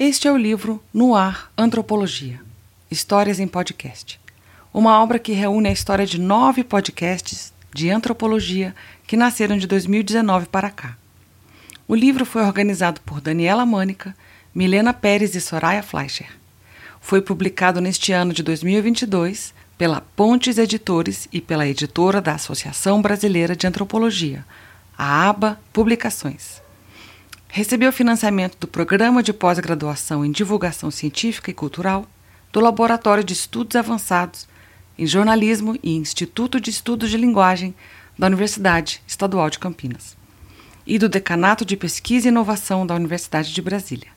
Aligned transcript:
Este 0.00 0.28
é 0.28 0.32
o 0.32 0.36
livro 0.36 0.80
No 0.94 1.16
Ar 1.16 1.50
Antropologia 1.58 2.40
Histórias 2.88 3.40
em 3.40 3.48
Podcast. 3.48 4.20
Uma 4.72 5.02
obra 5.02 5.18
que 5.18 5.32
reúne 5.32 5.68
a 5.68 5.72
história 5.72 6.06
de 6.06 6.20
nove 6.20 6.62
podcasts 6.62 7.52
de 7.74 7.90
antropologia 7.90 8.76
que 9.08 9.16
nasceram 9.16 9.58
de 9.58 9.66
2019 9.66 10.46
para 10.46 10.70
cá. 10.70 10.96
O 11.88 11.96
livro 11.96 12.24
foi 12.24 12.42
organizado 12.42 13.00
por 13.00 13.20
Daniela 13.20 13.66
Mânica, 13.66 14.14
Milena 14.54 14.94
Pérez 14.94 15.34
e 15.34 15.40
Soraya 15.40 15.82
Fleischer. 15.82 16.28
Foi 17.00 17.20
publicado 17.20 17.80
neste 17.80 18.12
ano 18.12 18.32
de 18.32 18.44
2022 18.44 19.52
pela 19.76 20.00
Pontes 20.14 20.58
Editores 20.58 21.26
e 21.32 21.40
pela 21.40 21.66
editora 21.66 22.20
da 22.20 22.34
Associação 22.34 23.02
Brasileira 23.02 23.56
de 23.56 23.66
Antropologia, 23.66 24.46
a 24.96 25.28
ABA 25.28 25.58
Publicações. 25.72 26.67
Recebeu 27.50 27.90
financiamento 27.92 28.56
do 28.60 28.68
Programa 28.68 29.22
de 29.22 29.32
Pós-Graduação 29.32 30.22
em 30.24 30.30
Divulgação 30.30 30.90
Científica 30.90 31.50
e 31.50 31.54
Cultural, 31.54 32.06
do 32.52 32.60
Laboratório 32.60 33.24
de 33.24 33.32
Estudos 33.32 33.74
Avançados 33.74 34.46
em 34.98 35.06
Jornalismo 35.06 35.74
e 35.82 35.96
Instituto 35.96 36.60
de 36.60 36.68
Estudos 36.70 37.10
de 37.10 37.16
Linguagem 37.16 37.74
da 38.18 38.26
Universidade 38.26 39.02
Estadual 39.06 39.48
de 39.48 39.58
Campinas 39.58 40.14
e 40.86 40.98
do 40.98 41.08
Decanato 41.08 41.64
de 41.64 41.74
Pesquisa 41.76 42.28
e 42.28 42.30
Inovação 42.30 42.86
da 42.86 42.94
Universidade 42.94 43.52
de 43.52 43.62
Brasília. 43.62 44.08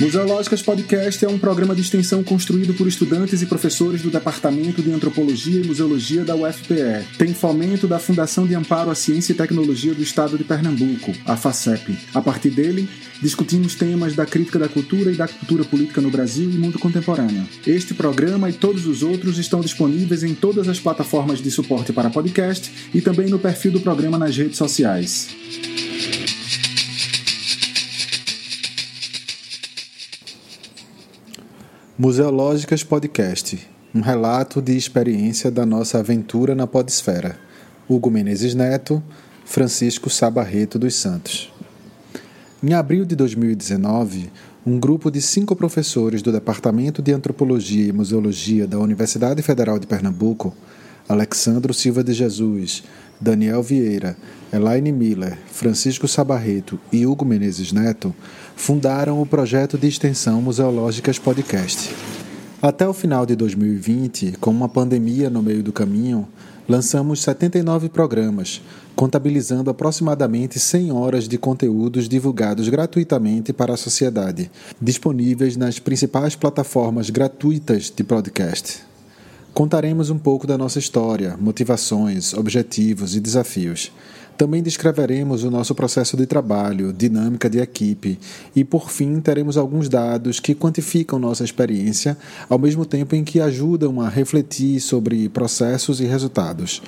Museológicas 0.01 0.63
Podcast 0.63 1.23
é 1.23 1.29
um 1.29 1.39
programa 1.39 1.75
de 1.75 1.83
extensão 1.83 2.25
construído 2.25 2.73
por 2.73 2.89
estudantes 2.89 3.43
e 3.43 3.47
professores 3.47 4.01
do 4.01 4.11
Departamento 4.11 4.81
de 4.81 4.91
Antropologia 4.91 5.61
e 5.61 5.67
Museologia 5.67 6.25
da 6.25 6.35
UFPE. 6.35 7.05
Tem 7.19 7.35
fomento 7.35 7.87
da 7.87 7.99
Fundação 7.99 8.47
de 8.47 8.55
Amparo 8.55 8.91
à 8.91 8.95
Ciência 8.95 9.35
e 9.35 9.37
Tecnologia 9.37 9.93
do 9.93 10.03
Estado 10.03 10.39
de 10.39 10.45
Pernambuco, 10.45 11.13
a 11.27 11.37
FACEP. 11.37 11.99
A 12.15 12.23
partir 12.23 12.49
dele, 12.49 12.89
discutimos 13.21 13.75
temas 13.75 14.17
da 14.17 14.25
crítica 14.25 14.59
da 14.59 14.71
cultura 14.71 15.13
e 15.13 15.17
da 15.17 15.29
cultura 15.29 15.65
política 15.65 16.01
no 16.01 16.11
Brasil 16.11 16.51
e 16.51 16.57
mundo 16.57 16.79
contemporâneo. 16.79 17.47
Este 17.67 17.93
programa 17.93 18.49
e 18.49 18.55
todos 18.55 18.87
os 18.87 19.03
outros 19.03 19.37
estão 19.37 19.61
disponíveis 19.61 20.25
em 20.25 20.35
todas 20.35 20.67
as 20.67 20.81
plataformas 20.81 21.43
de 21.43 21.51
suporte 21.51 21.93
para 21.93 22.09
podcast 22.09 22.73
e 22.95 23.03
também 23.03 23.29
no 23.29 23.39
perfil 23.39 23.73
do 23.73 23.81
programa 23.81 24.17
nas 24.17 24.35
redes 24.35 24.57
sociais. 24.57 25.29
Museológicas 32.03 32.83
Podcast 32.83 33.69
um 33.95 34.01
relato 34.01 34.63
de 34.63 34.75
experiência 34.75 35.51
da 35.51 35.67
nossa 35.67 35.99
aventura 35.99 36.55
na 36.55 36.67
Podesfera. 36.67 37.39
Hugo 37.87 38.11
Menezes 38.11 38.55
Neto, 38.55 39.03
Francisco 39.45 40.09
Sabarreto 40.09 40.79
dos 40.79 40.95
Santos. 40.95 41.53
Em 42.63 42.73
abril 42.73 43.05
de 43.05 43.15
2019, 43.15 44.33
um 44.65 44.81
grupo 44.81 45.11
de 45.11 45.21
cinco 45.21 45.55
professores 45.55 46.23
do 46.23 46.33
Departamento 46.33 47.03
de 47.03 47.13
Antropologia 47.13 47.89
e 47.89 47.93
Museologia 47.93 48.67
da 48.67 48.79
Universidade 48.79 49.43
Federal 49.43 49.79
de 49.79 49.87
Pernambuco, 49.87 50.57
Alexandro 51.07 51.75
Silva 51.75 52.03
de 52.03 52.15
Jesus, 52.15 52.83
Daniel 53.21 53.63
Vieira, 53.63 54.17
Elaine 54.53 54.91
Miller, 54.91 55.37
Francisco 55.53 56.09
Sabarreto 56.09 56.81
e 56.91 57.07
Hugo 57.07 57.25
Menezes 57.25 57.71
Neto, 57.71 58.15
fundaram 58.57 59.21
o 59.21 59.27
projeto 59.27 59.77
de 59.77 59.87
extensão 59.87 60.41
Museológicas 60.41 61.19
Podcast. 61.19 61.95
Até 62.63 62.87
o 62.89 62.93
final 62.93 63.25
de 63.25 63.37
2020, 63.37 64.33
com 64.41 64.51
uma 64.51 64.69
pandemia 64.69 65.31
no 65.31 65.43
meio 65.43 65.63
do 65.63 65.73
caminho, 65.73 66.27
lançamos 66.69 67.23
79 67.23 67.89
programas, 67.89 68.63
contabilizando 68.95 69.71
aproximadamente 69.71 70.59
100 70.59 70.93
horas 70.93 71.29
de 71.29 71.39
conteúdos 71.39 72.09
divulgados 72.09 72.69
gratuitamente 72.69 73.53
para 73.53 73.75
a 73.75 73.77
sociedade, 73.77 74.51
disponíveis 74.81 75.57
nas 75.57 75.79
principais 75.79 76.37
plataformas 76.37 77.11
gratuitas 77.11 77.93
de 77.95 78.05
podcast. 78.05 78.90
Contaremos 79.61 80.09
um 80.09 80.17
pouco 80.17 80.47
da 80.47 80.57
nossa 80.57 80.79
história, 80.79 81.37
motivações, 81.39 82.33
objetivos 82.33 83.15
e 83.15 83.21
desafios. 83.21 83.93
Também 84.35 84.63
descreveremos 84.63 85.45
o 85.45 85.51
nosso 85.51 85.75
processo 85.75 86.17
de 86.17 86.25
trabalho, 86.25 86.95
dinâmica 86.95 87.51
de 87.51 87.59
equipe 87.59 88.19
e, 88.57 88.65
por 88.65 88.91
fim, 88.91 89.21
teremos 89.21 89.59
alguns 89.59 89.87
dados 89.87 90.41
que 90.41 90.55
quantificam 90.55 91.19
nossa 91.19 91.45
experiência, 91.45 92.17
ao 92.49 92.59
mesmo 92.59 92.87
tempo 92.87 93.15
em 93.15 93.23
que 93.23 93.39
ajudam 93.39 94.01
a 94.01 94.09
refletir 94.09 94.81
sobre 94.81 95.29
processos 95.29 96.01
e 96.01 96.07
resultados. 96.07 96.81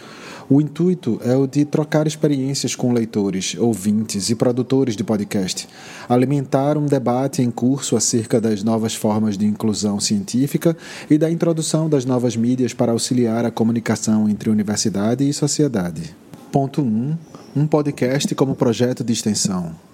O 0.48 0.60
intuito 0.60 1.20
é 1.24 1.36
o 1.36 1.46
de 1.46 1.64
trocar 1.64 2.06
experiências 2.06 2.74
com 2.74 2.92
leitores, 2.92 3.56
ouvintes 3.58 4.30
e 4.30 4.34
produtores 4.34 4.96
de 4.96 5.04
podcast, 5.04 5.68
alimentar 6.08 6.76
um 6.76 6.86
debate 6.86 7.42
em 7.42 7.50
curso 7.50 7.96
acerca 7.96 8.40
das 8.40 8.62
novas 8.62 8.94
formas 8.94 9.38
de 9.38 9.46
inclusão 9.46 10.00
científica 10.00 10.76
e 11.08 11.16
da 11.16 11.30
introdução 11.30 11.88
das 11.88 12.04
novas 12.04 12.36
mídias 12.36 12.74
para 12.74 12.92
auxiliar 12.92 13.44
a 13.44 13.50
comunicação 13.50 14.28
entre 14.28 14.50
universidade 14.50 15.28
e 15.28 15.32
sociedade. 15.32 16.14
Ponto 16.50 16.82
1. 16.82 17.16
Um 17.56 17.66
podcast 17.66 18.34
como 18.34 18.54
projeto 18.54 19.02
de 19.02 19.12
extensão. 19.12 19.91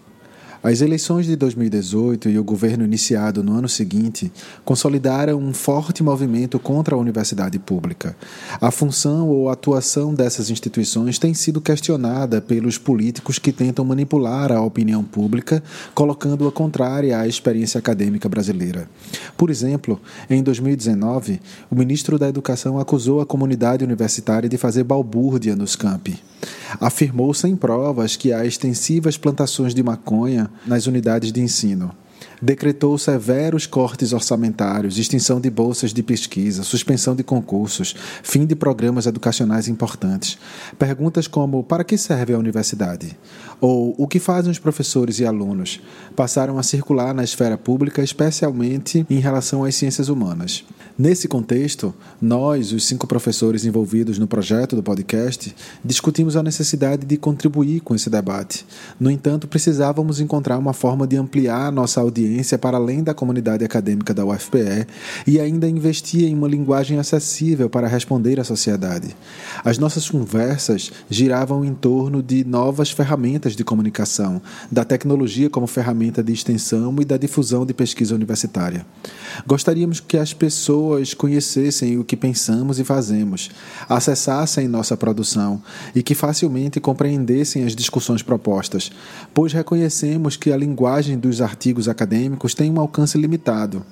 As 0.61 0.81
eleições 0.81 1.25
de 1.25 1.37
2018 1.37 2.29
e 2.29 2.39
o 2.39 2.43
governo 2.43 2.85
iniciado 2.85 3.45
no 3.45 3.53
ano 3.53 3.69
seguinte 3.69 4.33
consolidaram 4.65 5.39
um 5.39 5.55
forte 5.55 6.03
movimento 6.03 6.59
contra 6.59 6.97
a 6.97 6.99
universidade 6.99 7.61
pública. 7.61 8.17
A 8.61 8.73
função 8.73 9.29
ou 9.29 9.49
atuação 9.49 10.13
dessas 10.13 10.51
instituições 10.51 11.17
tem 11.17 11.33
sido 11.33 11.61
questionada 11.61 12.41
pelos 12.41 12.77
políticos 12.77 13.39
que 13.39 13.53
tentam 13.53 13.85
manipular 13.85 14.51
a 14.51 14.61
opinião 14.61 15.05
pública, 15.05 15.63
colocando-a 15.95 16.51
contrária 16.51 17.17
à 17.21 17.29
experiência 17.29 17.79
acadêmica 17.79 18.29
brasileira. 18.29 18.91
Por 19.37 19.51
exemplo, 19.51 20.01
em 20.29 20.43
2019, 20.43 21.41
o 21.71 21.77
ministro 21.77 22.19
da 22.19 22.29
Educação 22.29 22.81
acusou 22.81 23.21
a 23.21 23.27
comunidade 23.27 23.85
universitária 23.85 24.49
de 24.49 24.59
fazer 24.59 24.83
balbúrdia 24.83 25.55
nos 25.55 25.77
campi. 25.77 26.19
Afirmou 26.81 27.33
sem 27.33 27.57
provas 27.57 28.17
que 28.17 28.33
há 28.33 28.45
extensivas 28.45 29.17
plantações 29.17 29.75
de 29.75 29.83
maconha 29.83 30.48
nas 30.67 30.87
unidades 30.87 31.33
de 31.33 31.41
ensino 31.41 31.95
decretou 32.41 32.97
severos 32.97 33.67
cortes 33.67 34.13
orçamentários, 34.13 34.99
extinção 34.99 35.41
de 35.41 35.51
bolsas 35.51 35.93
de 35.93 36.03
pesquisa, 36.03 36.63
suspensão 36.63 37.15
de 37.15 37.23
concursos, 37.23 37.95
fim 38.23 38.47
de 38.47 38.55
programas 38.55 39.07
educacionais 39.07 39.69
importantes. 39.69 40.39
Perguntas 40.79 41.27
como: 41.27 41.63
para 41.63 41.85
que 41.85 41.99
serve 41.99 42.35
a 42.35 42.39
universidade? 42.39 43.19
Ou 43.61 43.95
o 43.99 44.07
que 44.07 44.21
fazem 44.21 44.51
os 44.51 44.59
professores 44.59 45.19
e 45.19 45.27
alunos? 45.27 45.81
passaram 46.15 46.59
a 46.59 46.63
circular 46.63 47.15
na 47.15 47.23
esfera 47.23 47.57
pública, 47.57 48.03
especialmente 48.03 49.07
em 49.09 49.21
relação 49.21 49.65
às 49.65 49.75
ciências 49.75 50.09
humanas. 50.09 50.65
Nesse 50.99 51.29
contexto, 51.29 51.95
nós, 52.21 52.73
os 52.73 52.85
cinco 52.85 53.07
professores 53.07 53.65
envolvidos 53.65 54.19
no 54.19 54.27
projeto 54.27 54.75
do 54.75 54.83
podcast, 54.83 55.55
discutimos 55.85 56.35
a 56.35 56.43
necessidade 56.43 57.07
de 57.07 57.17
contribuir 57.17 57.79
com 57.83 57.95
esse 57.95 58.11
debate. 58.11 58.67
No 58.99 59.09
entanto, 59.09 59.47
precisávamos 59.47 60.19
encontrar 60.19 60.59
uma 60.59 60.73
forma 60.73 61.07
de 61.07 61.17
ampliar 61.17 61.71
nossa 61.71 62.01
audiência 62.01 62.59
para 62.59 62.79
além 62.79 63.05
da 63.05 63.15
comunidade 63.15 63.65
acadêmica 63.65 64.13
da 64.13 64.27
UFPE 64.27 64.89
e 65.25 65.39
ainda 65.39 65.69
investia 65.69 66.27
em 66.27 66.35
uma 66.35 66.49
linguagem 66.49 66.99
acessível 66.99 67.71
para 67.71 67.87
responder 67.87 68.41
à 68.41 68.43
sociedade. 68.43 69.15
As 69.65 69.79
nossas 69.79 70.11
conversas 70.11 70.91
giravam 71.09 71.65
em 71.65 71.75
torno 71.75 72.21
de 72.21 72.45
novas 72.45 72.91
ferramentas 72.91 73.55
de 73.55 73.63
comunicação, 73.63 74.43
da 74.69 74.85
tecnologia 74.85 75.49
como 75.49 75.69
ferramenta 75.69 76.25
de 76.25 76.33
extensão 76.33 76.93
e 77.01 77.05
da 77.05 77.17
difusão 77.17 77.65
de 77.65 77.73
pesquisa 77.73 78.17
universitária. 78.17 78.85
Gostaríamos 79.47 80.01
que 80.01 80.17
as 80.17 80.35
pessoas 80.35 80.88
pessoas 80.89 81.13
conhecessem 81.13 81.99
o 81.99 82.05
que 82.05 82.17
pensamos 82.17 82.79
e 82.79 82.85
fazemos, 82.85 83.51
acessassem 83.89 84.67
nossa 84.67 84.97
produção 84.97 85.63
e 85.95 86.03
que 86.03 86.15
facilmente 86.15 86.81
compreendessem 86.81 87.65
as 87.65 87.77
discussões 87.77 88.23
propostas, 88.23 88.91
pois 89.35 89.53
reconhecemos 89.53 90.37
que 90.37 90.51
a 90.51 90.57
linguagem 90.57 91.19
dos 91.19 91.43
artigos 91.43 91.89
acadêmicos 91.89 92.55
tem 92.55 92.73
um 92.73 92.81
alcance 92.81 93.19
limitado. 93.19 93.85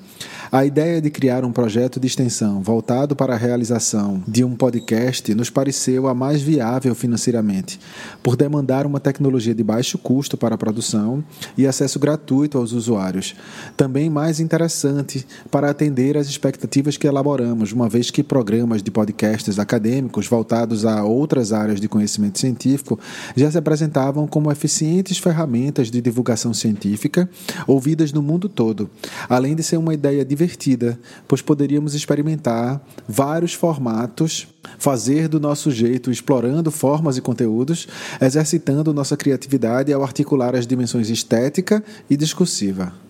A 0.51 0.65
ideia 0.65 1.01
de 1.01 1.11
criar 1.11 1.45
um 1.45 1.51
projeto 1.51 1.99
de 1.99 2.07
extensão 2.07 2.63
voltado 2.63 3.17
para 3.17 3.35
a 3.35 3.37
realização 3.37 4.23
de 4.27 4.45
um 4.45 4.55
podcast 4.55 5.35
nos 5.35 5.51
pareceu 5.51 6.07
a 6.07 6.15
mais 6.15 6.41
viável 6.41 6.95
financeiramente, 6.95 7.81
por 8.23 8.37
demandar 8.37 8.87
uma 8.87 9.01
tecnologia 9.01 9.55
de 9.55 9.65
baixo 9.65 9.99
custo 9.99 10.37
para 10.37 10.55
a 10.55 10.59
produção 10.59 11.23
e 11.59 11.67
acesso 11.67 11.99
gratuito 11.99 12.59
aos 12.59 12.73
usuários. 12.73 13.35
Também 13.77 14.09
mais 14.09 14.39
interessante 14.39 15.27
para 15.51 15.69
atender 15.69 16.17
às 16.17 16.29
expectativas 16.29 16.86
que 16.95 17.07
elaboramos, 17.07 17.73
uma 17.73 17.89
vez 17.89 18.11
que 18.11 18.23
programas 18.23 18.83
de 18.83 18.91
podcasts 18.91 19.59
acadêmicos 19.59 20.27
voltados 20.27 20.85
a 20.85 21.03
outras 21.03 21.55
áreas 21.55 21.81
de 21.81 21.89
conhecimento 21.89 22.39
científico 22.39 23.01
já 23.35 23.51
se 23.51 23.57
apresentavam 23.57 24.27
como 24.27 24.53
eficientes 24.53 25.17
ferramentas 25.17 25.91
de 25.91 26.03
divulgação 26.03 26.53
científica 26.53 27.27
ouvidas 27.67 28.13
no 28.13 28.23
mundo 28.23 28.47
todo, 28.47 28.91
além 29.27 29.57
de 29.57 29.63
ser 29.63 29.79
uma 29.79 29.95
ideia 29.95 30.23
divertida, 30.23 30.99
pois 31.27 31.41
poderíamos 31.41 31.95
experimentar 31.95 32.85
vários 33.09 33.55
formatos, 33.55 34.47
fazer 34.79 35.29
do 35.29 35.41
nosso 35.41 35.71
jeito, 35.71 36.11
explorando 36.11 36.71
formas 36.71 37.17
e 37.17 37.23
conteúdos, 37.23 37.89
exercitando 38.21 38.93
nossa 38.93 39.17
criatividade 39.17 39.93
ao 39.95 40.03
articular 40.03 40.55
as 40.55 40.67
dimensões 40.67 41.09
estética 41.09 41.83
e 42.11 42.17
discursiva. 42.19 43.06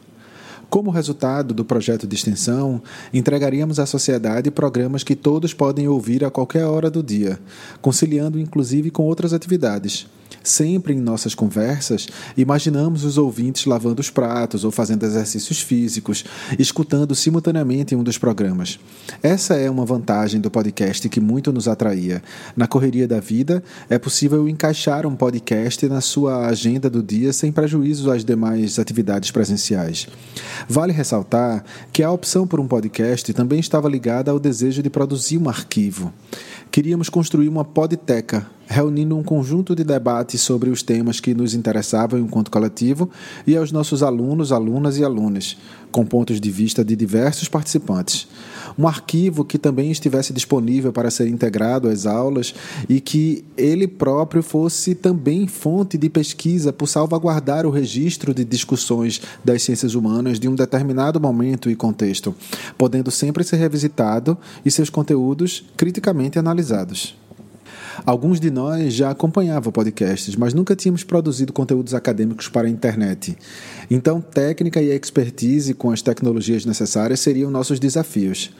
Como 0.68 0.90
resultado 0.90 1.54
do 1.54 1.64
projeto 1.64 2.06
de 2.06 2.16
extensão, 2.16 2.82
entregaríamos 3.14 3.78
à 3.78 3.86
sociedade 3.86 4.50
programas 4.50 5.04
que 5.04 5.14
todos 5.14 5.54
podem 5.54 5.86
ouvir 5.86 6.24
a 6.24 6.30
qualquer 6.30 6.64
hora 6.64 6.90
do 6.90 7.02
dia, 7.02 7.38
conciliando 7.80 8.38
inclusive 8.38 8.90
com 8.90 9.04
outras 9.04 9.32
atividades. 9.32 10.06
Sempre 10.46 10.94
em 10.94 11.00
nossas 11.00 11.34
conversas, 11.34 12.06
imaginamos 12.36 13.02
os 13.02 13.18
ouvintes 13.18 13.66
lavando 13.66 14.00
os 14.00 14.10
pratos 14.10 14.62
ou 14.62 14.70
fazendo 14.70 15.04
exercícios 15.04 15.60
físicos, 15.60 16.24
escutando 16.56 17.16
simultaneamente 17.16 17.96
um 17.96 18.04
dos 18.04 18.16
programas. 18.16 18.78
Essa 19.20 19.54
é 19.54 19.68
uma 19.68 19.84
vantagem 19.84 20.40
do 20.40 20.48
podcast 20.48 21.08
que 21.08 21.18
muito 21.18 21.52
nos 21.52 21.66
atraía. 21.66 22.22
Na 22.56 22.68
correria 22.68 23.08
da 23.08 23.18
vida, 23.18 23.60
é 23.90 23.98
possível 23.98 24.48
encaixar 24.48 25.04
um 25.04 25.16
podcast 25.16 25.84
na 25.88 26.00
sua 26.00 26.46
agenda 26.46 26.88
do 26.88 27.02
dia 27.02 27.32
sem 27.32 27.50
prejuízo 27.50 28.08
às 28.08 28.24
demais 28.24 28.78
atividades 28.78 29.32
presenciais. 29.32 30.06
Vale 30.68 30.92
ressaltar 30.92 31.64
que 31.92 32.04
a 32.04 32.12
opção 32.12 32.46
por 32.46 32.60
um 32.60 32.68
podcast 32.68 33.34
também 33.34 33.58
estava 33.58 33.88
ligada 33.88 34.30
ao 34.30 34.38
desejo 34.38 34.80
de 34.80 34.90
produzir 34.90 35.38
um 35.38 35.48
arquivo. 35.48 36.12
Queríamos 36.70 37.08
construir 37.08 37.48
uma 37.48 37.64
podteca, 37.64 38.46
reunindo 38.66 39.16
um 39.16 39.22
conjunto 39.22 39.74
de 39.74 39.84
debates 39.84 40.40
sobre 40.40 40.70
os 40.70 40.82
temas 40.82 41.20
que 41.20 41.34
nos 41.34 41.54
interessavam 41.54 42.18
enquanto 42.18 42.50
coletivo 42.50 43.08
e 43.46 43.56
aos 43.56 43.70
nossos 43.72 44.02
alunos, 44.02 44.52
alunas 44.52 44.98
e 44.98 45.04
alunas, 45.04 45.56
com 45.90 46.04
pontos 46.04 46.40
de 46.40 46.50
vista 46.50 46.84
de 46.84 46.96
diversos 46.96 47.48
participantes. 47.48 48.28
Um 48.78 48.86
arquivo 48.86 49.44
que 49.44 49.58
também 49.58 49.90
estivesse 49.90 50.32
disponível 50.32 50.92
para 50.92 51.10
ser 51.10 51.28
integrado 51.28 51.88
às 51.88 52.04
aulas 52.04 52.54
e 52.88 53.00
que 53.00 53.44
ele 53.56 53.86
próprio 53.86 54.42
fosse 54.42 54.94
também 54.94 55.46
fonte 55.46 55.96
de 55.96 56.10
pesquisa 56.10 56.72
por 56.72 56.86
salvaguardar 56.86 57.64
o 57.64 57.70
registro 57.70 58.34
de 58.34 58.44
discussões 58.44 59.22
das 59.44 59.62
ciências 59.62 59.94
humanas 59.94 60.38
de 60.38 60.48
um 60.48 60.54
determinado 60.54 61.20
momento 61.20 61.70
e 61.70 61.76
contexto, 61.76 62.34
podendo 62.76 63.10
sempre 63.10 63.44
ser 63.44 63.56
revisitado 63.56 64.36
e 64.64 64.70
seus 64.70 64.90
conteúdos 64.90 65.64
criticamente 65.76 66.38
analisados. 66.38 67.25
Alguns 68.04 68.38
de 68.40 68.50
nós 68.50 68.92
já 68.92 69.10
acompanhavam 69.10 69.72
podcasts, 69.72 70.36
mas 70.36 70.52
nunca 70.52 70.76
tínhamos 70.76 71.04
produzido 71.04 71.52
conteúdos 71.52 71.94
acadêmicos 71.94 72.48
para 72.48 72.66
a 72.66 72.70
internet. 72.70 73.36
Então, 73.90 74.20
técnica 74.20 74.82
e 74.82 74.90
expertise 74.90 75.72
com 75.74 75.90
as 75.90 76.02
tecnologias 76.02 76.64
necessárias 76.64 77.20
seriam 77.20 77.50
nossos 77.50 77.80
desafios. 77.80 78.50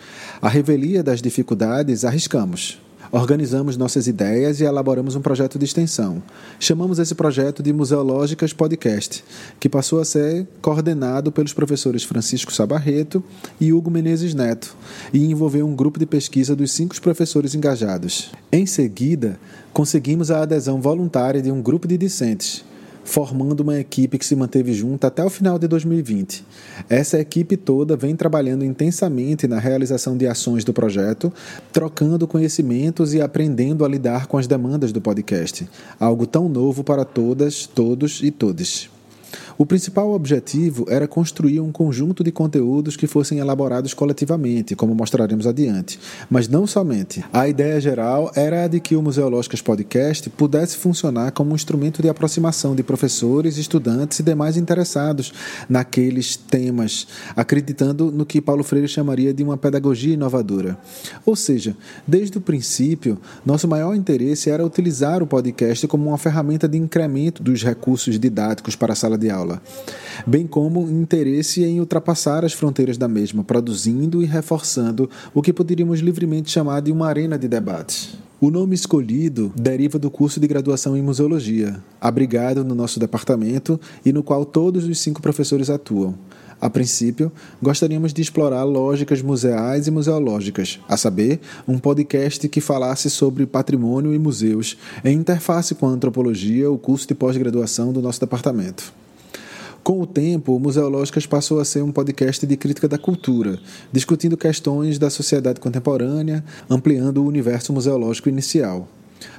A 0.40 0.48
revelia 0.48 1.02
das 1.02 1.20
dificuldades 1.20 2.04
arriscamos. 2.04 2.85
Organizamos 3.16 3.78
nossas 3.78 4.06
ideias 4.06 4.60
e 4.60 4.64
elaboramos 4.64 5.16
um 5.16 5.22
projeto 5.22 5.58
de 5.58 5.64
extensão. 5.64 6.22
Chamamos 6.60 6.98
esse 6.98 7.14
projeto 7.14 7.62
de 7.62 7.72
Museológicas 7.72 8.52
Podcast, 8.52 9.24
que 9.58 9.70
passou 9.70 10.00
a 10.00 10.04
ser 10.04 10.46
coordenado 10.60 11.32
pelos 11.32 11.54
professores 11.54 12.04
Francisco 12.04 12.52
Sabarreto 12.52 13.24
e 13.58 13.72
Hugo 13.72 13.90
Menezes 13.90 14.34
Neto, 14.34 14.76
e 15.14 15.24
envolveu 15.24 15.66
um 15.66 15.74
grupo 15.74 15.98
de 15.98 16.04
pesquisa 16.04 16.54
dos 16.54 16.72
cinco 16.72 17.00
professores 17.00 17.54
engajados. 17.54 18.32
Em 18.52 18.66
seguida, 18.66 19.40
conseguimos 19.72 20.30
a 20.30 20.42
adesão 20.42 20.78
voluntária 20.82 21.40
de 21.40 21.50
um 21.50 21.62
grupo 21.62 21.88
de 21.88 21.96
discentes 21.96 22.66
formando 23.06 23.60
uma 23.60 23.78
equipe 23.78 24.18
que 24.18 24.26
se 24.26 24.36
manteve 24.36 24.74
junta 24.74 25.06
até 25.06 25.24
o 25.24 25.30
final 25.30 25.58
de 25.58 25.68
2020. 25.68 26.44
Essa 26.90 27.18
equipe 27.18 27.56
toda 27.56 27.96
vem 27.96 28.16
trabalhando 28.16 28.64
intensamente 28.64 29.46
na 29.46 29.58
realização 29.58 30.16
de 30.16 30.26
ações 30.26 30.64
do 30.64 30.74
projeto, 30.74 31.32
trocando 31.72 32.26
conhecimentos 32.26 33.14
e 33.14 33.22
aprendendo 33.22 33.84
a 33.84 33.88
lidar 33.88 34.26
com 34.26 34.36
as 34.36 34.46
demandas 34.46 34.92
do 34.92 35.00
podcast, 35.00 35.68
algo 35.98 36.26
tão 36.26 36.48
novo 36.48 36.82
para 36.82 37.04
todas, 37.04 37.66
todos 37.66 38.20
e 38.22 38.30
todes. 38.30 38.95
O 39.58 39.64
principal 39.64 40.12
objetivo 40.12 40.84
era 40.86 41.08
construir 41.08 41.60
um 41.60 41.72
conjunto 41.72 42.22
de 42.22 42.30
conteúdos 42.30 42.94
que 42.94 43.06
fossem 43.06 43.38
elaborados 43.38 43.94
coletivamente, 43.94 44.76
como 44.76 44.94
mostraremos 44.94 45.46
adiante. 45.46 45.98
Mas 46.28 46.46
não 46.46 46.66
somente. 46.66 47.24
A 47.32 47.48
ideia 47.48 47.80
geral 47.80 48.30
era 48.36 48.64
a 48.64 48.68
de 48.68 48.80
que 48.80 48.94
o 48.94 49.00
Museológicas 49.00 49.62
Podcast 49.62 50.28
pudesse 50.28 50.76
funcionar 50.76 51.32
como 51.32 51.52
um 51.52 51.54
instrumento 51.54 52.02
de 52.02 52.08
aproximação 52.10 52.74
de 52.74 52.82
professores, 52.82 53.56
estudantes 53.56 54.18
e 54.18 54.22
demais 54.22 54.58
interessados 54.58 55.32
naqueles 55.70 56.36
temas, 56.36 57.06
acreditando 57.34 58.10
no 58.12 58.26
que 58.26 58.42
Paulo 58.42 58.62
Freire 58.62 58.88
chamaria 58.88 59.32
de 59.32 59.42
uma 59.42 59.56
pedagogia 59.56 60.12
inovadora. 60.12 60.76
Ou 61.24 61.34
seja, 61.34 61.74
desde 62.06 62.36
o 62.36 62.42
princípio, 62.42 63.18
nosso 63.44 63.66
maior 63.66 63.94
interesse 63.94 64.50
era 64.50 64.66
utilizar 64.66 65.22
o 65.22 65.26
podcast 65.26 65.88
como 65.88 66.08
uma 66.08 66.18
ferramenta 66.18 66.68
de 66.68 66.76
incremento 66.76 67.42
dos 67.42 67.62
recursos 67.62 68.18
didáticos 68.18 68.76
para 68.76 68.92
a 68.92 68.96
sala 68.96 69.16
de 69.16 69.30
aula 69.30 69.45
bem 70.26 70.46
como 70.46 70.90
interesse 70.90 71.64
em 71.64 71.80
ultrapassar 71.80 72.44
as 72.44 72.52
fronteiras 72.52 72.98
da 72.98 73.08
mesma, 73.08 73.44
produzindo 73.44 74.22
e 74.22 74.26
reforçando 74.26 75.08
o 75.34 75.42
que 75.42 75.52
poderíamos 75.52 76.00
livremente 76.00 76.50
chamar 76.50 76.80
de 76.80 76.92
uma 76.92 77.06
arena 77.06 77.38
de 77.38 77.48
debates. 77.48 78.16
O 78.38 78.50
nome 78.50 78.74
escolhido 78.74 79.50
deriva 79.56 79.98
do 79.98 80.10
curso 80.10 80.38
de 80.38 80.46
graduação 80.46 80.94
em 80.94 81.00
museologia, 81.00 81.82
abrigado 81.98 82.62
no 82.62 82.74
nosso 82.74 83.00
departamento 83.00 83.80
e 84.04 84.12
no 84.12 84.22
qual 84.22 84.44
todos 84.44 84.84
os 84.84 84.98
cinco 84.98 85.22
professores 85.22 85.70
atuam. 85.70 86.14
A 86.60 86.68
princípio, 86.68 87.30
gostaríamos 87.62 88.12
de 88.12 88.20
explorar 88.20 88.64
lógicas 88.64 89.22
museais 89.22 89.86
e 89.86 89.90
museológicas, 89.90 90.78
a 90.88 90.96
saber, 90.96 91.40
um 91.68 91.78
podcast 91.78 92.46
que 92.48 92.60
falasse 92.60 93.08
sobre 93.08 93.46
patrimônio 93.46 94.14
e 94.14 94.18
museus, 94.18 94.76
em 95.04 95.16
interface 95.16 95.74
com 95.74 95.86
a 95.86 95.90
antropologia, 95.90 96.70
o 96.70 96.78
curso 96.78 97.08
de 97.08 97.14
pós-graduação 97.14 97.92
do 97.92 98.02
nosso 98.02 98.20
departamento. 98.20 98.92
Com 99.86 100.00
o 100.00 100.06
tempo, 100.06 100.56
o 100.56 100.58
Museológicas 100.58 101.26
passou 101.26 101.60
a 101.60 101.64
ser 101.64 101.80
um 101.80 101.92
podcast 101.92 102.44
de 102.44 102.56
crítica 102.56 102.88
da 102.88 102.98
cultura, 102.98 103.56
discutindo 103.92 104.36
questões 104.36 104.98
da 104.98 105.08
sociedade 105.08 105.60
contemporânea, 105.60 106.44
ampliando 106.68 107.18
o 107.18 107.24
universo 107.24 107.72
museológico 107.72 108.28
inicial. 108.28 108.88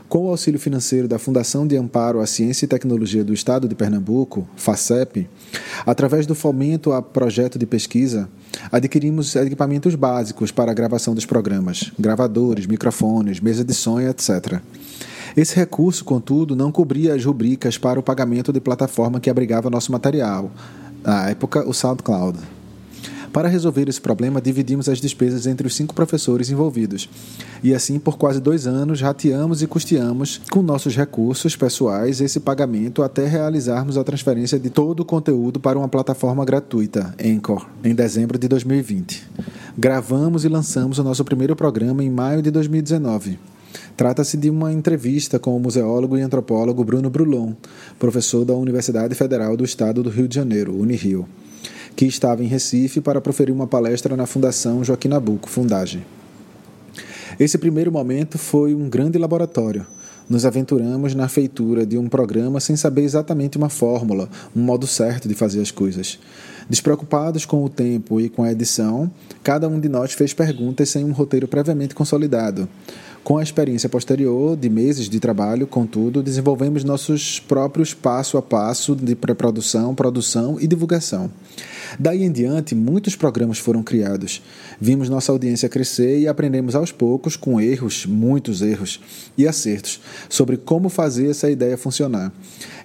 Com 0.07 0.25
o 0.25 0.29
auxílio 0.29 0.57
financeiro 0.57 1.05
da 1.05 1.19
Fundação 1.19 1.67
de 1.67 1.75
Amparo 1.75 2.21
à 2.21 2.25
Ciência 2.25 2.63
e 2.63 2.69
Tecnologia 2.69 3.25
do 3.25 3.33
Estado 3.33 3.67
de 3.67 3.75
Pernambuco, 3.75 4.47
FACEP, 4.55 5.27
através 5.85 6.25
do 6.25 6.33
fomento 6.33 6.93
a 6.93 7.01
projeto 7.01 7.59
de 7.59 7.65
pesquisa, 7.65 8.29
adquirimos 8.71 9.35
equipamentos 9.35 9.95
básicos 9.95 10.49
para 10.49 10.71
a 10.71 10.73
gravação 10.73 11.13
dos 11.13 11.25
programas, 11.25 11.91
gravadores, 11.99 12.65
microfones, 12.67 13.41
mesa 13.41 13.65
de 13.65 13.73
som, 13.73 13.99
etc. 13.99 14.61
Esse 15.37 15.55
recurso, 15.55 16.03
contudo, 16.03 16.55
não 16.55 16.71
cobria 16.71 17.13
as 17.13 17.23
rubricas 17.23 17.77
para 17.77 17.99
o 17.99 18.03
pagamento 18.03 18.51
de 18.51 18.59
plataforma 18.59 19.19
que 19.19 19.29
abrigava 19.29 19.69
nosso 19.69 19.91
material, 19.91 20.49
na 21.03 21.29
época 21.29 21.63
o 21.69 21.71
SoundCloud. 21.71 22.39
Para 23.31 23.47
resolver 23.47 23.87
esse 23.87 24.01
problema, 24.01 24.41
dividimos 24.41 24.89
as 24.89 24.99
despesas 24.99 25.45
entre 25.45 25.67
os 25.67 25.75
cinco 25.75 25.93
professores 25.93 26.49
envolvidos. 26.49 27.07
E 27.63 27.71
assim, 27.71 27.99
por 27.99 28.17
quase 28.17 28.41
dois 28.41 28.65
anos, 28.65 28.99
rateamos 28.99 29.61
e 29.61 29.67
custeamos 29.67 30.41
com 30.49 30.63
nossos 30.63 30.95
recursos 30.95 31.55
pessoais 31.55 32.19
esse 32.19 32.39
pagamento 32.39 33.03
até 33.03 33.27
realizarmos 33.27 33.95
a 33.95 34.03
transferência 34.03 34.57
de 34.57 34.71
todo 34.71 35.01
o 35.01 35.05
conteúdo 35.05 35.59
para 35.59 35.77
uma 35.77 35.87
plataforma 35.87 36.43
gratuita, 36.43 37.13
Anchor, 37.23 37.67
em 37.83 37.93
dezembro 37.93 38.39
de 38.39 38.47
2020. 38.47 39.23
Gravamos 39.77 40.43
e 40.45 40.47
lançamos 40.47 40.97
o 40.97 41.03
nosso 41.03 41.23
primeiro 41.23 41.55
programa 41.55 42.03
em 42.03 42.09
maio 42.09 42.41
de 42.41 42.49
2019. 42.49 43.37
Trata-se 43.97 44.37
de 44.37 44.47
uma 44.51 44.71
entrevista 44.71 45.39
com 45.39 45.57
o 45.57 45.59
museólogo 45.59 46.15
e 46.15 46.21
antropólogo 46.21 46.83
Bruno 46.83 47.09
Brulon, 47.09 47.53
professor 47.97 48.45
da 48.45 48.53
Universidade 48.53 49.15
Federal 49.15 49.57
do 49.57 49.65
Estado 49.65 50.03
do 50.03 50.09
Rio 50.11 50.27
de 50.27 50.35
Janeiro, 50.35 50.79
Unirio, 50.79 51.27
que 51.95 52.05
estava 52.05 52.43
em 52.43 52.47
Recife 52.47 53.01
para 53.01 53.19
proferir 53.19 53.51
uma 53.51 53.65
palestra 53.65 54.15
na 54.15 54.27
Fundação 54.27 54.83
Joaquim 54.83 55.07
Nabuco, 55.07 55.49
Fundagem. 55.49 56.05
Esse 57.39 57.57
primeiro 57.57 57.91
momento 57.91 58.37
foi 58.37 58.75
um 58.75 58.87
grande 58.87 59.17
laboratório. 59.17 59.87
Nos 60.29 60.45
aventuramos 60.45 61.15
na 61.15 61.27
feitura 61.27 61.83
de 61.83 61.97
um 61.97 62.07
programa 62.07 62.59
sem 62.59 62.75
saber 62.75 63.01
exatamente 63.01 63.57
uma 63.57 63.69
fórmula, 63.69 64.29
um 64.55 64.61
modo 64.61 64.85
certo 64.85 65.27
de 65.27 65.33
fazer 65.33 65.59
as 65.59 65.71
coisas. 65.71 66.19
Despreocupados 66.69 67.45
com 67.45 67.63
o 67.63 67.69
tempo 67.69 68.21
e 68.21 68.29
com 68.29 68.43
a 68.43 68.51
edição, 68.51 69.09
cada 69.41 69.67
um 69.67 69.79
de 69.79 69.89
nós 69.89 70.13
fez 70.13 70.33
perguntas 70.33 70.89
sem 70.89 71.03
um 71.03 71.13
roteiro 71.13 71.47
previamente 71.47 71.95
consolidado. 71.95 72.67
Com 73.27 73.37
a 73.37 73.43
experiência 73.43 73.89
posterior 73.89 74.55
de 74.55 74.69
meses 74.69 75.09
de 75.09 75.19
trabalho, 75.19 75.67
contudo, 75.67 76.23
desenvolvemos 76.23 76.85
nossos 76.85 77.41
próprios 77.41 77.93
passo 77.93 78.37
a 78.37 78.41
passo 78.41 78.95
de 78.95 79.15
pré-produção, 79.15 79.93
produção 79.93 80.57
e 80.61 80.65
divulgação. 80.65 81.29
Daí 81.99 82.23
em 82.23 82.31
diante, 82.31 82.73
muitos 82.73 83.17
programas 83.17 83.59
foram 83.59 83.83
criados. 83.83 84.41
Vimos 84.79 85.09
nossa 85.09 85.31
audiência 85.31 85.67
crescer 85.67 86.19
e 86.19 86.27
aprendemos 86.27 86.73
aos 86.73 86.93
poucos, 86.93 87.35
com 87.35 87.59
erros, 87.59 88.05
muitos 88.05 88.61
erros 88.61 89.01
e 89.37 89.45
acertos, 89.45 89.99
sobre 90.29 90.55
como 90.55 90.87
fazer 90.87 91.29
essa 91.29 91.49
ideia 91.49 91.77
funcionar. 91.77 92.31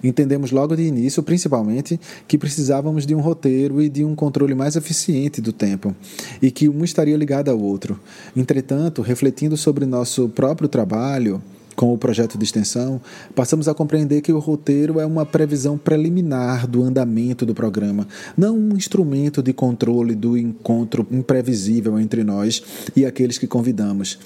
Entendemos 0.03 0.51
logo 0.51 0.75
de 0.75 0.83
início, 0.83 1.23
principalmente, 1.23 1.97
que 2.27 2.37
precisávamos 2.37 3.05
de 3.05 3.15
um 3.15 3.21
roteiro 3.21 3.81
e 3.81 3.87
de 3.87 4.03
um 4.03 4.13
controle 4.13 4.53
mais 4.53 4.75
eficiente 4.75 5.39
do 5.39 5.53
tempo, 5.53 5.95
e 6.41 6.51
que 6.51 6.67
um 6.67 6.83
estaria 6.83 7.15
ligado 7.15 7.49
ao 7.49 7.59
outro. 7.59 7.97
Entretanto, 8.35 9.01
refletindo 9.01 9.55
sobre 9.55 9.85
nosso 9.85 10.27
próprio 10.33 10.67
trabalho, 10.67 11.41
com 11.75 11.93
o 11.93 11.97
projeto 11.97 12.37
de 12.37 12.43
extensão, 12.43 13.01
passamos 13.35 13.67
a 13.67 13.73
compreender 13.73 14.21
que 14.21 14.31
o 14.31 14.39
roteiro 14.39 14.99
é 14.99 15.05
uma 15.05 15.25
previsão 15.25 15.77
preliminar 15.77 16.67
do 16.67 16.83
andamento 16.83 17.45
do 17.45 17.53
programa, 17.53 18.07
não 18.37 18.57
um 18.57 18.75
instrumento 18.75 19.41
de 19.41 19.53
controle 19.53 20.15
do 20.15 20.37
encontro 20.37 21.05
imprevisível 21.11 21.99
entre 21.99 22.23
nós 22.23 22.63
e 22.95 23.05
aqueles 23.05 23.37
que 23.37 23.47
convidamos. 23.47 24.19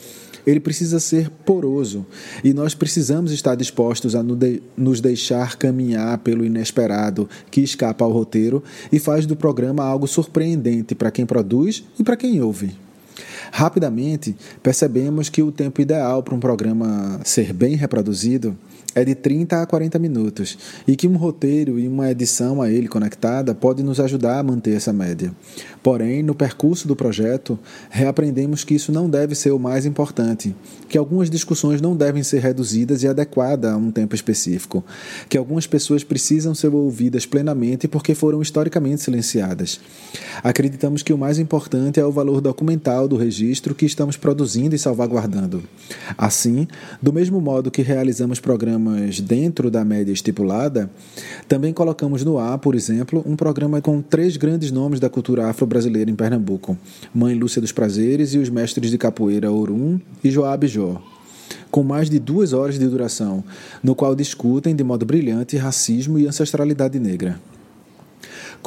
Ele 0.46 0.62
precisa 0.62 0.98
ser 0.98 1.30
poroso 1.30 2.06
e 2.42 2.54
nós 2.54 2.74
precisamos 2.74 3.34
estar 3.34 3.56
dispostos 3.56 4.16
a 4.16 4.24
nos 4.78 5.02
deixar 5.02 5.58
caminhar 5.58 6.20
pelo 6.20 6.46
inesperado 6.46 7.30
que 7.52 7.60
escapa 7.60 8.06
ao 8.06 8.12
roteiro 8.12 8.64
e 8.90 8.98
faz 8.98 9.26
do 9.26 9.36
programa 9.36 9.84
algo 9.84 10.08
surpreendente 10.08 10.96
para 10.96 11.12
quem 11.12 11.26
produz 11.26 11.84
e 12.00 12.04
para 12.04 12.16
quem 12.16 12.42
ouve. 12.42 12.87
Rapidamente, 13.52 14.36
percebemos 14.62 15.30
que 15.30 15.42
o 15.42 15.52
tempo 15.52 15.82
ideal 15.82 16.22
para 16.24 16.36
um 16.36 16.40
programa 16.40 17.20
ser 17.24 17.54
bem 17.54 17.76
reproduzido 17.76 18.58
é 18.98 19.06
de 19.06 19.14
30 19.14 19.62
a 19.62 19.66
40 19.66 20.00
minutos 20.00 20.58
e 20.88 20.96
que 20.96 21.08
um 21.08 21.18
roteiro 21.18 21.78
e 21.78 21.88
uma 21.88 22.10
edição 22.10 22.64
a 22.64 22.72
ele 22.72 22.88
conectada 22.88 23.54
pode 23.54 23.84
nos 23.84 24.00
ajudar 24.00 24.40
a 24.40 24.44
manter 24.44 24.76
essa 24.76 24.92
média. 24.92 25.32
Porém, 25.84 26.24
no 26.24 26.34
percurso 26.34 26.88
do 26.88 26.96
projeto, 26.96 27.60
reaprendemos 27.92 28.64
que 28.64 28.74
isso 28.74 28.92
não 28.92 29.08
deve 29.08 29.36
ser 29.36 29.52
o 29.52 29.60
mais 29.60 29.86
importante, 29.86 30.56
que 30.90 30.98
algumas 30.98 31.30
discussões 31.30 31.80
não 31.80 31.96
devem 31.96 32.24
ser 32.24 32.40
reduzidas 32.40 33.04
e 33.04 33.08
adequadas 33.08 33.72
a 33.72 33.78
um 33.78 33.92
tempo 33.92 34.16
específico, 34.16 34.84
que 35.30 35.38
algumas 35.38 35.68
pessoas 35.68 36.04
precisam 36.04 36.56
ser 36.56 36.74
ouvidas 36.74 37.26
plenamente 37.26 37.88
porque 37.88 38.16
foram 38.16 38.42
historicamente 38.42 39.04
silenciadas. 39.04 39.80
Acreditamos 40.44 41.04
que 41.04 41.14
o 41.14 41.18
mais 41.18 41.38
importante 41.38 42.00
é 42.00 42.06
o 42.06 42.12
valor 42.12 42.42
documental 42.42 43.08
do 43.08 43.16
registro 43.16 43.76
que 43.76 43.86
estamos 43.86 44.18
produzindo 44.18 44.76
e 44.76 44.80
salvaguardando. 44.80 45.64
Assim, 46.18 46.68
do 47.00 47.14
mesmo 47.14 47.40
modo 47.40 47.70
que 47.70 47.84
realizamos 47.84 48.40
programas 48.40 48.87
programas 48.88 49.20
dentro 49.20 49.70
da 49.70 49.84
média 49.84 50.12
estipulada, 50.12 50.90
também 51.48 51.74
colocamos 51.74 52.24
no 52.24 52.38
ar, 52.38 52.58
por 52.58 52.76
exemplo, 52.76 53.24
um 53.26 53.36
programa 53.36 53.82
com 53.82 54.02
três 54.02 54.38
grandes 54.38 54.72
nomes 54.72 55.00
da 55.00 55.10
cultura 55.10 55.48
afro-brasileira 55.48 56.10
em 56.10 56.16
Pernambuco: 56.16 56.78
Mãe 57.14 57.36
Lúcia 57.36 57.62
dos 57.62 57.72
Prazeres 57.72 58.34
e 58.34 58.38
os 58.38 58.50
mestres 58.50 58.90
de 58.90 58.98
capoeira 58.98 59.52
Orum 59.52 60.00
e 60.24 60.32
Joab 60.32 60.68
Jó 60.68 61.02
com 61.70 61.84
mais 61.84 62.10
de 62.10 62.18
duas 62.18 62.54
horas 62.54 62.80
de 62.80 62.88
duração, 62.88 63.44
no 63.84 63.94
qual 63.94 64.16
discutem 64.16 64.74
de 64.74 64.84
modo 64.86 65.06
brilhante 65.06 65.58
racismo 65.58 66.18
e 66.18 66.26
ancestralidade 66.26 66.98
negra. 66.98 67.40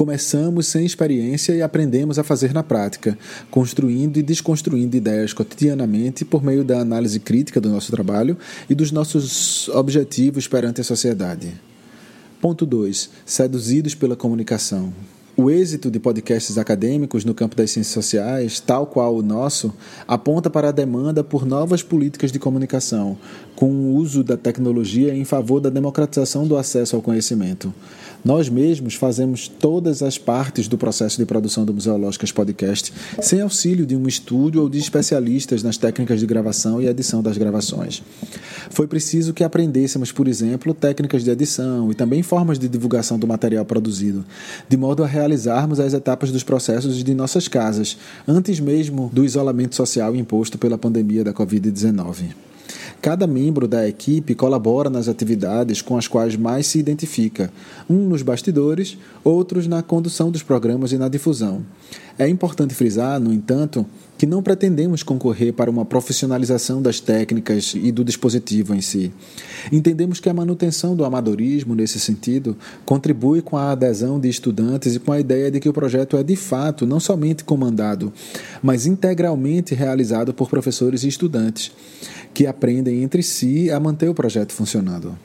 Começamos 0.00 0.66
sem 0.66 0.86
experiência 0.86 1.52
e 1.52 1.60
aprendemos 1.60 2.18
a 2.18 2.24
fazer 2.24 2.54
na 2.54 2.62
prática, 2.62 3.18
construindo 3.50 4.16
e 4.16 4.22
desconstruindo 4.22 4.96
ideias 4.96 5.34
cotidianamente 5.34 6.24
por 6.24 6.42
meio 6.42 6.64
da 6.64 6.80
análise 6.80 7.20
crítica 7.20 7.60
do 7.60 7.68
nosso 7.68 7.92
trabalho 7.92 8.34
e 8.70 8.74
dos 8.74 8.90
nossos 8.90 9.68
objetivos 9.68 10.48
perante 10.48 10.80
a 10.80 10.84
sociedade. 10.84 11.52
Ponto 12.40 12.64
2. 12.64 13.10
Seduzidos 13.26 13.94
pela 13.94 14.16
comunicação. 14.16 14.90
O 15.36 15.50
êxito 15.50 15.90
de 15.90 15.98
podcasts 15.98 16.58
acadêmicos 16.58 17.24
no 17.24 17.32
campo 17.32 17.56
das 17.56 17.70
ciências 17.70 17.94
sociais, 17.94 18.60
tal 18.60 18.86
qual 18.86 19.16
o 19.16 19.22
nosso, 19.22 19.72
aponta 20.06 20.50
para 20.50 20.68
a 20.68 20.72
demanda 20.72 21.24
por 21.24 21.46
novas 21.46 21.82
políticas 21.82 22.30
de 22.30 22.38
comunicação, 22.38 23.16
com 23.56 23.70
o 23.70 23.94
uso 23.94 24.22
da 24.22 24.36
tecnologia 24.36 25.14
em 25.14 25.24
favor 25.24 25.60
da 25.60 25.70
democratização 25.70 26.46
do 26.46 26.58
acesso 26.58 26.94
ao 26.94 27.00
conhecimento. 27.00 27.72
Nós 28.24 28.50
mesmos 28.50 28.94
fazemos 28.94 29.48
todas 29.48 30.02
as 30.02 30.18
partes 30.18 30.68
do 30.68 30.76
processo 30.76 31.16
de 31.16 31.24
produção 31.24 31.64
do 31.64 31.72
Museológicas 31.72 32.30
Podcast, 32.30 32.92
sem 33.22 33.40
auxílio 33.40 33.86
de 33.86 33.96
um 33.96 34.06
estúdio 34.06 34.60
ou 34.60 34.68
de 34.68 34.78
especialistas 34.78 35.62
nas 35.62 35.78
técnicas 35.78 36.20
de 36.20 36.26
gravação 36.26 36.82
e 36.82 36.86
edição 36.86 37.22
das 37.22 37.38
gravações. 37.38 38.02
Foi 38.70 38.86
preciso 38.86 39.32
que 39.32 39.42
aprendêssemos, 39.42 40.12
por 40.12 40.28
exemplo, 40.28 40.74
técnicas 40.74 41.24
de 41.24 41.30
edição 41.30 41.90
e 41.90 41.94
também 41.94 42.22
formas 42.22 42.58
de 42.58 42.68
divulgação 42.68 43.18
do 43.18 43.26
material 43.26 43.64
produzido, 43.64 44.24
de 44.68 44.76
modo 44.76 45.02
a 45.02 45.06
realizarmos 45.06 45.80
as 45.80 45.94
etapas 45.94 46.30
dos 46.30 46.44
processos 46.44 47.02
de 47.02 47.14
nossas 47.14 47.48
casas, 47.48 47.96
antes 48.28 48.60
mesmo 48.60 49.10
do 49.12 49.24
isolamento 49.24 49.74
social 49.74 50.14
imposto 50.14 50.58
pela 50.58 50.76
pandemia 50.76 51.24
da 51.24 51.32
Covid-19. 51.32 52.49
Cada 53.00 53.26
membro 53.26 53.66
da 53.66 53.88
equipe 53.88 54.34
colabora 54.34 54.90
nas 54.90 55.08
atividades 55.08 55.80
com 55.80 55.96
as 55.96 56.06
quais 56.06 56.36
mais 56.36 56.66
se 56.66 56.78
identifica, 56.78 57.50
um 57.88 58.06
nos 58.06 58.20
bastidores, 58.20 58.98
outros 59.24 59.66
na 59.66 59.82
condução 59.82 60.30
dos 60.30 60.42
programas 60.42 60.92
e 60.92 60.98
na 60.98 61.08
difusão. 61.08 61.62
É 62.20 62.28
importante 62.28 62.74
frisar, 62.74 63.18
no 63.18 63.32
entanto, 63.32 63.86
que 64.18 64.26
não 64.26 64.42
pretendemos 64.42 65.02
concorrer 65.02 65.54
para 65.54 65.70
uma 65.70 65.86
profissionalização 65.86 66.82
das 66.82 67.00
técnicas 67.00 67.72
e 67.74 67.90
do 67.90 68.04
dispositivo 68.04 68.74
em 68.74 68.82
si. 68.82 69.10
Entendemos 69.72 70.20
que 70.20 70.28
a 70.28 70.34
manutenção 70.34 70.94
do 70.94 71.06
amadorismo, 71.06 71.74
nesse 71.74 71.98
sentido, 71.98 72.58
contribui 72.84 73.40
com 73.40 73.56
a 73.56 73.72
adesão 73.72 74.20
de 74.20 74.28
estudantes 74.28 74.96
e 74.96 74.98
com 74.98 75.12
a 75.12 75.18
ideia 75.18 75.50
de 75.50 75.60
que 75.60 75.68
o 75.70 75.72
projeto 75.72 76.18
é 76.18 76.22
de 76.22 76.36
fato 76.36 76.84
não 76.84 77.00
somente 77.00 77.42
comandado, 77.42 78.12
mas 78.62 78.84
integralmente 78.84 79.74
realizado 79.74 80.34
por 80.34 80.50
professores 80.50 81.04
e 81.04 81.08
estudantes, 81.08 81.72
que 82.34 82.46
aprendem 82.46 83.02
entre 83.02 83.22
si 83.22 83.70
a 83.70 83.80
manter 83.80 84.10
o 84.10 84.14
projeto 84.14 84.52
funcionando. 84.52 85.16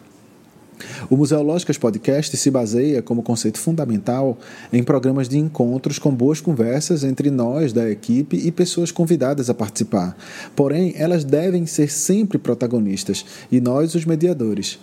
O 1.10 1.15
Museológicas 1.15 1.77
Podcast 1.77 2.36
se 2.36 2.51
baseia, 2.51 3.01
como 3.01 3.24
conceito 3.24 3.60
fundamental, 3.60 4.38
em 4.72 4.84
programas 4.84 5.29
de 5.29 5.38
encontros 5.38 6.00
com 6.00 6.12
boas 6.13 6.41
conversas 6.41 7.03
entre 7.03 7.29
nós 7.29 7.74
da 7.74 7.89
equipe 7.89 8.38
e 8.38 8.51
pessoas 8.51 8.91
convidadas 8.91 9.50
a 9.50 9.53
participar. 9.53 10.17
Porém, 10.55 10.94
elas 10.98 11.24
devem 11.24 11.65
ser 11.65 11.89
sempre 11.89 12.38
protagonistas 12.38 13.25
e 13.51 13.60
nós 13.60 13.96
os 13.96 14.05
mediadores. 14.05 14.79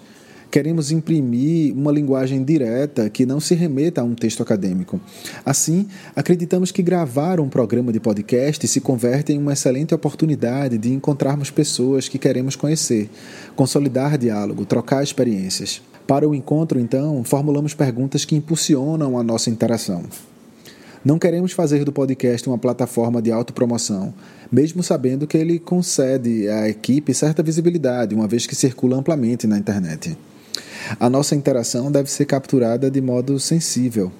Queremos 0.52 0.90
imprimir 0.92 1.72
uma 1.72 1.90
linguagem 1.90 2.44
direta 2.44 3.08
que 3.08 3.24
não 3.24 3.40
se 3.40 3.54
remeta 3.54 4.02
a 4.02 4.04
um 4.04 4.14
texto 4.14 4.42
acadêmico. 4.42 5.00
Assim, 5.46 5.88
acreditamos 6.14 6.70
que 6.70 6.82
gravar 6.82 7.40
um 7.40 7.48
programa 7.48 7.90
de 7.90 7.98
podcast 7.98 8.68
se 8.68 8.78
converte 8.78 9.32
em 9.32 9.38
uma 9.38 9.54
excelente 9.54 9.94
oportunidade 9.94 10.76
de 10.76 10.92
encontrarmos 10.92 11.50
pessoas 11.50 12.06
que 12.06 12.18
queremos 12.18 12.54
conhecer, 12.54 13.08
consolidar 13.56 14.18
diálogo, 14.18 14.66
trocar 14.66 15.02
experiências. 15.02 15.80
Para 16.06 16.28
o 16.28 16.34
encontro, 16.34 16.78
então, 16.78 17.24
formulamos 17.24 17.72
perguntas 17.72 18.26
que 18.26 18.36
impulsionam 18.36 19.18
a 19.18 19.22
nossa 19.22 19.48
interação. 19.48 20.04
Não 21.02 21.18
queremos 21.18 21.52
fazer 21.52 21.82
do 21.82 21.92
podcast 21.92 22.46
uma 22.46 22.58
plataforma 22.58 23.22
de 23.22 23.32
autopromoção, 23.32 24.12
mesmo 24.52 24.82
sabendo 24.82 25.26
que 25.26 25.38
ele 25.38 25.58
concede 25.58 26.46
à 26.50 26.68
equipe 26.68 27.14
certa 27.14 27.42
visibilidade, 27.42 28.14
uma 28.14 28.28
vez 28.28 28.46
que 28.46 28.54
circula 28.54 28.98
amplamente 28.98 29.46
na 29.46 29.56
internet. 29.56 30.14
A 30.98 31.08
nossa 31.08 31.34
interação 31.34 31.90
deve 31.90 32.10
ser 32.10 32.24
capturada 32.26 32.90
de 32.90 33.00
modo 33.00 33.38
sensível. 33.38 34.12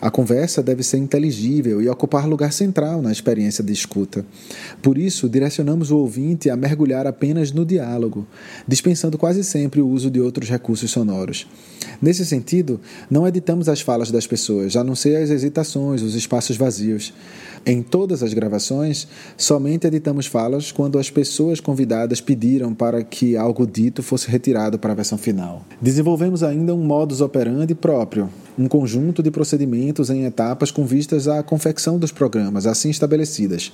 A 0.00 0.10
conversa 0.10 0.62
deve 0.62 0.82
ser 0.82 0.98
inteligível 0.98 1.80
e 1.80 1.88
ocupar 1.88 2.28
lugar 2.28 2.52
central 2.52 3.00
na 3.00 3.10
experiência 3.10 3.62
de 3.62 3.72
escuta. 3.72 4.24
Por 4.82 4.98
isso, 4.98 5.28
direcionamos 5.28 5.90
o 5.90 5.98
ouvinte 5.98 6.50
a 6.50 6.56
mergulhar 6.56 7.06
apenas 7.06 7.52
no 7.52 7.64
diálogo, 7.64 8.26
dispensando 8.66 9.16
quase 9.16 9.42
sempre 9.42 9.80
o 9.80 9.88
uso 9.88 10.10
de 10.10 10.20
outros 10.20 10.48
recursos 10.48 10.90
sonoros. 10.90 11.46
Nesse 12.00 12.26
sentido, 12.26 12.80
não 13.10 13.26
editamos 13.26 13.68
as 13.68 13.80
falas 13.80 14.10
das 14.10 14.26
pessoas, 14.26 14.76
a 14.76 14.84
não 14.84 14.94
ser 14.94 15.16
as 15.16 15.30
hesitações, 15.30 16.02
os 16.02 16.14
espaços 16.14 16.56
vazios. 16.56 17.12
Em 17.64 17.82
todas 17.82 18.22
as 18.22 18.32
gravações, 18.34 19.08
somente 19.36 19.86
editamos 19.86 20.26
falas 20.26 20.70
quando 20.70 20.98
as 20.98 21.10
pessoas 21.10 21.58
convidadas 21.58 22.20
pediram 22.20 22.74
para 22.74 23.02
que 23.02 23.36
algo 23.36 23.66
dito 23.66 24.02
fosse 24.02 24.28
retirado 24.30 24.78
para 24.78 24.92
a 24.92 24.96
versão 24.96 25.18
final. 25.18 25.64
Desenvolvemos 25.80 26.42
ainda 26.42 26.74
um 26.74 26.84
modus 26.84 27.20
operandi 27.20 27.74
próprio, 27.74 28.30
um 28.58 28.68
conjunto 28.68 29.22
de 29.22 29.30
procedimentos 29.30 30.10
em 30.10 30.24
etapas 30.24 30.70
com 30.70 30.86
vistas 30.86 31.28
à 31.28 31.42
confecção 31.42 31.98
dos 31.98 32.12
programas 32.12 32.66
assim 32.66 32.90
estabelecidas: 32.90 33.72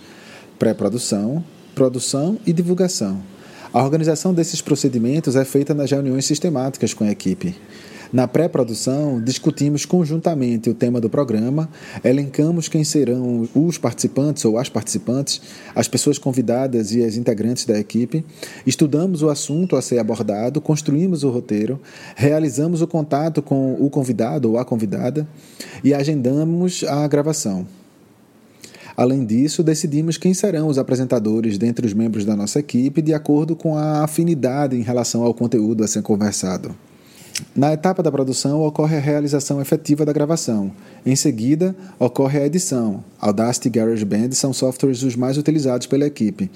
pré-produção, 0.59 1.45
produção 1.75 2.39
e 2.47 2.53
divulgação. 2.53 3.23
A 3.73 3.83
organização 3.83 4.35
desses 4.35 4.61
procedimentos 4.61 5.35
é 5.35 5.45
feita 5.45 5.73
nas 5.73 5.91
reuniões 5.91 6.27
sistemáticas 6.27 6.93
com 6.93 7.05
a 7.05 7.11
equipe. 7.11 7.57
Na 8.13 8.29
pré-produção, 8.29 9.23
discutimos 9.23 9.87
conjuntamente 9.87 10.69
o 10.69 10.75
tema 10.75 11.01
do 11.01 11.09
programa, 11.09 11.71
elencamos 12.05 12.69
quem 12.69 12.85
serão 12.85 13.49
os 13.55 13.79
participantes 13.79 14.45
ou 14.45 14.59
as 14.59 14.69
participantes, 14.69 15.41
as 15.75 15.89
pessoas 15.89 16.19
convidadas 16.19 16.93
e 16.93 17.03
as 17.03 17.17
integrantes 17.17 17.65
da 17.65 17.79
equipe, 17.79 18.23
estudamos 18.67 19.23
o 19.23 19.31
assunto 19.31 19.77
a 19.77 19.81
ser 19.81 19.99
abordado, 19.99 20.61
construímos 20.61 21.25
o 21.25 21.31
roteiro, 21.31 21.81
realizamos 22.15 22.83
o 22.83 22.87
contato 22.87 23.41
com 23.41 23.79
o 23.81 23.89
convidado 23.89 24.51
ou 24.51 24.59
a 24.59 24.65
convidada 24.65 25.27
e 25.83 25.95
agendamos 25.95 26.85
a 26.87 27.09
gravação. 27.09 27.67
Além 28.95 29.25
disso, 29.25 29.63
decidimos 29.63 30.19
quem 30.19 30.35
serão 30.35 30.69
os 30.69 30.77
apresentadores 30.77 31.57
dentre 31.57 31.87
os 31.87 31.95
membros 31.95 32.27
da 32.27 32.37
nossa 32.37 32.61
equipe 32.61 33.01
de 33.01 33.15
acordo 33.15 33.57
com 33.57 33.75
a 33.75 34.05
afinidade 34.05 34.77
em 34.77 34.83
relação 34.83 35.23
ao 35.23 35.33
conteúdo 35.33 35.83
a 35.83 35.89
ser 35.89 36.03
conversado. 36.03 36.77
Na 37.55 37.73
etapa 37.73 38.03
da 38.03 38.11
produção 38.11 38.61
ocorre 38.63 38.97
a 38.97 39.01
realização 39.01 39.61
efetiva 39.61 40.05
da 40.05 40.13
gravação. 40.13 40.73
Em 41.05 41.17
seguida, 41.17 41.75
ocorre 41.99 42.39
a 42.39 42.47
edição. 42.47 43.05
Audacity 43.21 43.69
e 43.69 43.71
GarageBand 43.71 44.33
são 44.33 44.53
softwares 44.53 45.03
os 45.03 45.17
mais 45.17 45.37
utilizados 45.37 45.87
pela 45.87 46.07
equipe. 46.07 46.51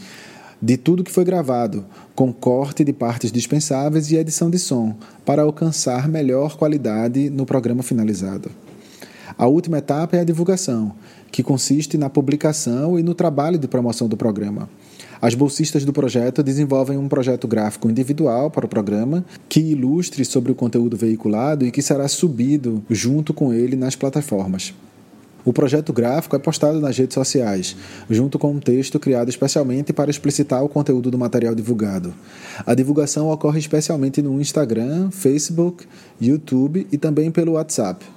De 0.61 0.77
tudo 0.77 1.05
que 1.05 1.13
foi 1.13 1.25
gravado, 1.25 1.85
com 2.15 2.33
corte 2.33 2.83
de 2.83 2.93
partes 2.93 3.31
dispensáveis 3.31 4.11
e 4.11 4.17
edição 4.17 4.49
de 4.49 4.59
som, 4.59 4.97
para 5.25 5.43
alcançar 5.43 6.09
melhor 6.09 6.57
qualidade 6.57 7.29
no 7.29 7.45
programa 7.45 7.83
finalizado. 7.83 8.51
A 9.39 9.47
última 9.47 9.77
etapa 9.77 10.17
é 10.17 10.21
a 10.21 10.25
divulgação, 10.25 10.93
que 11.31 11.43
consiste 11.43 11.99
na 11.99 12.09
publicação 12.09 12.99
e 12.99 13.03
no 13.03 13.15
trabalho 13.15 13.59
de 13.59 13.69
promoção 13.69 14.09
do 14.09 14.17
programa. 14.17 14.67
As 15.21 15.35
bolsistas 15.35 15.85
do 15.85 15.93
projeto 15.93 16.43
desenvolvem 16.43 16.97
um 16.97 17.07
projeto 17.07 17.47
gráfico 17.47 17.91
individual 17.91 18.51
para 18.51 18.65
o 18.65 18.69
programa 18.69 19.23
que 19.47 19.61
ilustre 19.61 20.25
sobre 20.25 20.53
o 20.53 20.55
conteúdo 20.55 20.97
veiculado 20.97 21.67
e 21.67 21.71
que 21.71 21.83
será 21.83 22.09
subido 22.09 22.83
junto 22.89 23.35
com 23.35 23.53
ele 23.53 23.77
nas 23.77 23.95
plataformas. 23.95 24.73
O 25.45 25.53
projeto 25.53 25.93
gráfico 25.93 26.35
é 26.35 26.39
postado 26.39 26.81
nas 26.81 26.97
redes 26.97 27.15
sociais, 27.15 27.77
junto 28.09 28.39
com 28.39 28.53
um 28.53 28.59
texto 28.59 28.99
criado 28.99 29.29
especialmente 29.29 29.93
para 29.93 30.11
explicitar 30.11 30.65
o 30.65 30.69
conteúdo 30.69 31.11
do 31.11 31.19
material 31.19 31.55
divulgado. 31.55 32.15
A 32.67 32.75
divulgação 32.75 33.31
ocorre 33.31 33.59
especialmente 33.59 34.23
no 34.23 34.41
Instagram, 34.41 35.11
Facebook, 35.11 35.87
YouTube 36.19 36.87
e 36.91 36.97
também 36.97 37.31
pelo 37.31 37.53
WhatsApp 37.53 38.17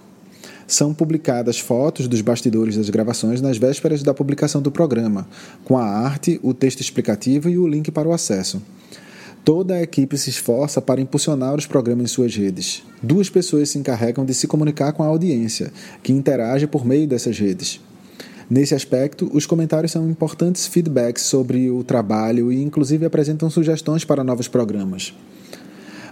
são 0.73 0.93
publicadas 0.93 1.59
fotos 1.59 2.07
dos 2.07 2.21
bastidores 2.21 2.77
das 2.77 2.89
gravações 2.89 3.41
nas 3.41 3.57
vésperas 3.57 4.03
da 4.03 4.13
publicação 4.13 4.61
do 4.61 4.71
programa, 4.71 5.27
com 5.65 5.77
a 5.77 5.83
arte, 5.83 6.39
o 6.43 6.53
texto 6.53 6.81
explicativo 6.81 7.49
e 7.49 7.57
o 7.57 7.67
link 7.67 7.91
para 7.91 8.07
o 8.07 8.13
acesso. 8.13 8.61
Toda 9.43 9.73
a 9.73 9.81
equipe 9.81 10.17
se 10.17 10.29
esforça 10.29 10.81
para 10.81 11.01
impulsionar 11.01 11.55
os 11.55 11.65
programas 11.65 12.03
em 12.03 12.13
suas 12.13 12.35
redes. 12.35 12.83
Duas 13.01 13.29
pessoas 13.29 13.69
se 13.69 13.79
encarregam 13.79 14.25
de 14.25 14.33
se 14.33 14.47
comunicar 14.47 14.93
com 14.93 15.01
a 15.01 15.07
audiência, 15.07 15.71
que 16.03 16.13
interage 16.13 16.67
por 16.67 16.85
meio 16.85 17.07
dessas 17.07 17.39
redes. 17.39 17.81
Nesse 18.49 18.75
aspecto, 18.75 19.29
os 19.33 19.45
comentários 19.45 19.91
são 19.91 20.09
importantes 20.09 20.67
feedbacks 20.67 21.23
sobre 21.23 21.69
o 21.69 21.83
trabalho 21.83 22.51
e, 22.51 22.61
inclusive, 22.61 23.05
apresentam 23.05 23.49
sugestões 23.49 24.03
para 24.03 24.23
novos 24.23 24.47
programas 24.47 25.13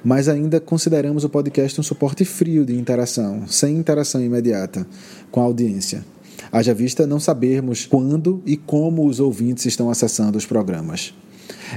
mas 0.03 0.27
ainda 0.27 0.59
consideramos 0.59 1.23
o 1.23 1.29
podcast 1.29 1.79
um 1.79 1.83
suporte 1.83 2.25
frio 2.25 2.65
de 2.65 2.75
interação, 2.77 3.47
sem 3.47 3.75
interação 3.75 4.21
imediata 4.21 4.85
com 5.31 5.41
a 5.41 5.43
audiência. 5.43 6.03
Haja 6.51 6.73
vista 6.73 7.05
não 7.05 7.19
sabermos 7.19 7.85
quando 7.85 8.41
e 8.45 8.55
como 8.55 9.05
os 9.05 9.19
ouvintes 9.19 9.65
estão 9.65 9.89
acessando 9.89 10.37
os 10.37 10.45
programas. 10.45 11.13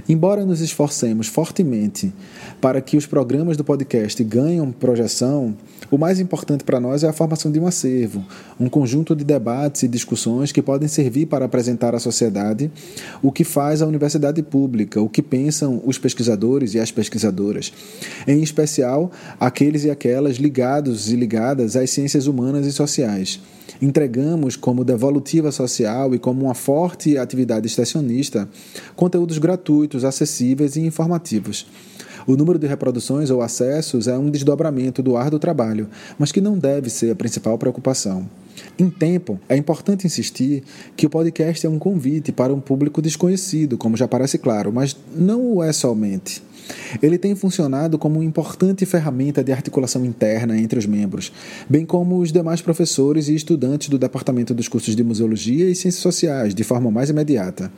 Embora 0.09 0.45
nos 0.45 0.61
esforcemos 0.61 1.27
fortemente 1.27 2.13
para 2.61 2.81
que 2.81 2.97
os 2.97 3.07
programas 3.07 3.57
do 3.57 3.65
podcast 3.65 4.23
ganhem 4.25 4.71
projeção, 4.73 5.57
o 5.91 5.99
mais 5.99 6.21
importante 6.21 6.65
para 6.65 6.81
nós 6.81 7.03
é 7.03 7.09
a 7.09 7.13
formação 7.13 7.51
de 7.51 7.59
um 7.59 7.67
acervo, 7.67 8.25
um 8.59 8.69
conjunto 8.69 9.15
de 9.17 9.25
debates 9.25 9.83
e 9.83 9.89
discussões 9.89 10.53
que 10.53 10.63
podem 10.63 10.89
servir 10.89 11.27
para 11.27 11.45
apresentar 11.45 11.95
à 11.95 11.99
sociedade 11.99 12.71
o 13.23 13.33
que 13.33 13.45
faz 13.45 13.83
a 13.83 13.87
universidade 13.87 14.43
pública, 14.43 15.01
o 15.01 15.09
que 15.09 15.23
pensam 15.23 15.83
os 15.85 15.99
pesquisadores 15.99 16.75
e 16.75 16.79
as 16.79 16.91
pesquisadoras, 16.91 17.73
em 18.27 18.43
especial 18.43 19.11
aqueles 19.39 19.85
e 19.85 19.91
aquelas 19.91 20.37
ligados 20.37 21.11
e 21.11 21.17
ligadas 21.17 21.77
às 21.77 21.91
ciências 21.91 22.27
humanas 22.27 22.67
e 22.67 22.73
sociais. 22.73 23.41
Entregamos 23.81 24.57
como 24.57 24.85
devolutiva 24.85 25.51
social 25.51 26.15
e 26.15 26.19
como 26.19 26.45
uma 26.45 26.55
forte 26.55 27.17
atividade 27.17 27.67
extensionista 27.67 28.49
conteúdos 28.95 29.39
gratuitos, 29.39 29.80
acessíveis 30.05 30.77
e 30.77 30.81
informativos. 30.81 31.67
O 32.27 32.37
número 32.37 32.59
de 32.59 32.67
reproduções 32.67 33.31
ou 33.31 33.41
acessos 33.41 34.07
é 34.07 34.17
um 34.17 34.31
desdobramento 34.31 35.03
do 35.03 35.17
ar 35.17 35.31
do 35.31 35.39
trabalho, 35.39 35.89
mas 36.19 36.31
que 36.31 36.41
não 36.41 36.59
deve 36.59 36.91
ser 36.91 37.11
a 37.11 37.15
principal 37.15 37.57
preocupação. 37.57 38.29
Em 38.79 38.91
tempo, 38.91 39.41
é 39.49 39.57
importante 39.57 40.07
insistir 40.07 40.63
que 40.97 41.07
o 41.07 41.11
podcast 41.11 41.67
é 41.67 41.71
um 41.71 41.79
convite 41.79 42.31
para 42.31 42.53
um 42.53 42.61
público 42.61 43.01
desconhecido, 43.01 43.79
como 43.79 43.97
já 43.97 44.07
parece 44.07 44.39
claro, 44.39 44.73
mas 44.73 44.97
não 45.15 45.55
o 45.55 45.63
é 45.63 45.73
somente. 45.73 46.43
Ele 47.03 47.19
tem 47.19 47.35
funcionado 47.35 47.99
como 47.99 48.17
uma 48.17 48.25
importante 48.25 48.85
ferramenta 48.87 49.43
de 49.43 49.53
articulação 49.53 50.05
interna 50.05 50.59
entre 50.59 50.79
os 50.79 50.87
membros, 50.87 51.33
bem 51.69 51.87
como 51.87 52.19
os 52.19 52.33
demais 52.33 52.61
professores 52.61 53.29
e 53.29 53.35
estudantes 53.35 53.89
do 53.89 53.99
Departamento 53.99 54.55
dos 54.55 54.69
Cursos 54.69 54.97
de 54.97 55.05
Museologia 55.05 55.69
e 55.69 55.75
Ciências 55.75 56.03
Sociais, 56.03 56.55
de 56.55 56.65
forma 56.65 56.91
mais 56.91 57.11
imediata. 57.11 57.73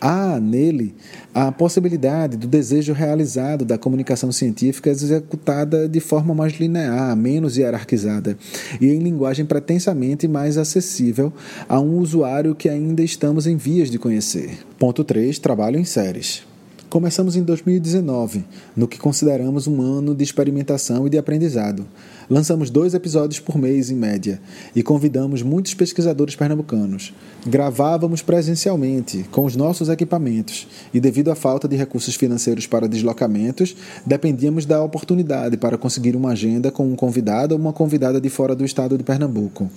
Há 0.00 0.38
nele 0.40 0.94
a 1.34 1.52
possibilidade 1.52 2.36
do 2.36 2.46
desejo 2.46 2.92
realizado 2.92 3.64
da 3.64 3.78
comunicação 3.78 4.32
científica 4.32 4.90
executada 4.90 5.88
de 5.88 6.00
forma 6.00 6.34
mais 6.34 6.54
linear, 6.54 7.16
menos 7.16 7.56
hierarquizada 7.56 8.36
e 8.80 8.88
em 8.88 8.98
linguagem 8.98 9.46
pretensamente 9.46 10.26
mais 10.26 10.58
acessível 10.58 11.32
a 11.68 11.80
um 11.80 11.98
usuário 11.98 12.54
que 12.54 12.68
ainda 12.68 13.02
estamos 13.02 13.46
em 13.46 13.56
vias 13.56 13.90
de 13.90 13.98
conhecer. 13.98 14.58
Ponto 14.78 15.04
3. 15.04 15.38
Trabalho 15.38 15.78
em 15.78 15.84
séries. 15.84 16.42
Começamos 16.88 17.36
em 17.36 17.42
2019, 17.42 18.46
no 18.74 18.88
que 18.88 18.96
consideramos 18.98 19.66
um 19.66 19.82
ano 19.82 20.14
de 20.14 20.24
experimentação 20.24 21.06
e 21.06 21.10
de 21.10 21.18
aprendizado. 21.18 21.86
Lançamos 22.30 22.70
dois 22.70 22.94
episódios 22.94 23.38
por 23.38 23.58
mês, 23.58 23.90
em 23.90 23.94
média, 23.94 24.40
e 24.74 24.82
convidamos 24.82 25.42
muitos 25.42 25.74
pesquisadores 25.74 26.34
pernambucanos. 26.34 27.12
Gravávamos 27.46 28.22
presencialmente, 28.22 29.26
com 29.30 29.44
os 29.44 29.54
nossos 29.54 29.90
equipamentos, 29.90 30.66
e 30.92 30.98
devido 30.98 31.30
à 31.30 31.34
falta 31.34 31.68
de 31.68 31.76
recursos 31.76 32.14
financeiros 32.14 32.66
para 32.66 32.88
deslocamentos, 32.88 33.76
dependíamos 34.06 34.64
da 34.64 34.82
oportunidade 34.82 35.58
para 35.58 35.76
conseguir 35.76 36.16
uma 36.16 36.30
agenda 36.30 36.70
com 36.70 36.86
um 36.86 36.96
convidado 36.96 37.54
ou 37.54 37.60
uma 37.60 37.72
convidada 37.72 38.18
de 38.18 38.30
fora 38.30 38.56
do 38.56 38.64
estado 38.64 38.96
de 38.96 39.04
Pernambuco. 39.04 39.70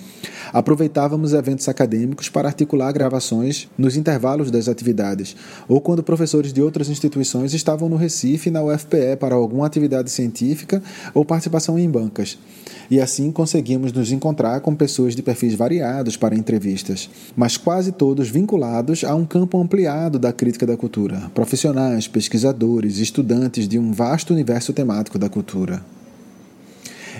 Aproveitávamos 0.53 1.33
eventos 1.33 1.67
acadêmicos 1.67 2.29
para 2.29 2.47
articular 2.47 2.93
gravações 2.93 3.69
nos 3.77 3.97
intervalos 3.97 4.49
das 4.49 4.69
atividades, 4.69 5.35
ou 5.67 5.81
quando 5.81 6.03
professores 6.03 6.53
de 6.53 6.61
outras 6.61 6.87
instituições 6.87 7.00
estavam 7.53 7.89
no 7.89 7.95
Recife 7.95 8.49
e 8.49 8.51
na 8.51 8.63
UFPE 8.63 9.17
para 9.19 9.35
alguma 9.35 9.65
atividade 9.65 10.09
científica 10.11 10.81
ou 11.13 11.25
participação 11.25 11.77
em 11.77 11.89
bancas 11.89 12.37
e 12.91 12.99
assim 12.99 13.31
conseguimos 13.31 13.93
nos 13.93 14.11
encontrar 14.11 14.59
com 14.59 14.75
pessoas 14.75 15.15
de 15.15 15.23
perfis 15.23 15.55
variados 15.55 16.17
para 16.17 16.35
entrevistas, 16.35 17.09
mas 17.37 17.55
quase 17.55 17.93
todos 17.93 18.29
vinculados 18.29 19.05
a 19.05 19.15
um 19.15 19.25
campo 19.25 19.57
ampliado 19.57 20.19
da 20.19 20.33
crítica 20.33 20.67
da 20.67 20.75
cultura, 20.75 21.31
profissionais, 21.33 22.09
pesquisadores, 22.09 22.97
estudantes 22.97 23.65
de 23.65 23.79
um 23.79 23.93
vasto 23.93 24.33
universo 24.33 24.73
temático 24.73 25.17
da 25.17 25.29
cultura. 25.29 25.81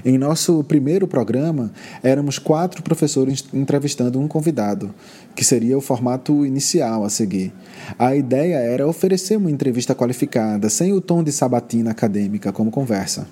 Em 0.03 0.17
nosso 0.17 0.63
primeiro 0.63 1.07
programa, 1.07 1.71
éramos 2.01 2.39
quatro 2.39 2.81
professores 2.81 3.45
entrevistando 3.53 4.19
um 4.19 4.27
convidado, 4.27 4.93
que 5.35 5.43
seria 5.43 5.77
o 5.77 5.81
formato 5.81 6.45
inicial 6.45 7.03
a 7.03 7.09
seguir. 7.09 7.53
A 7.99 8.15
ideia 8.15 8.55
era 8.55 8.87
oferecer 8.87 9.37
uma 9.37 9.51
entrevista 9.51 9.93
qualificada, 9.93 10.69
sem 10.69 10.91
o 10.91 11.01
tom 11.01 11.23
de 11.23 11.31
sabatina 11.31 11.91
acadêmica 11.91 12.51
como 12.51 12.71
conversa. 12.71 13.27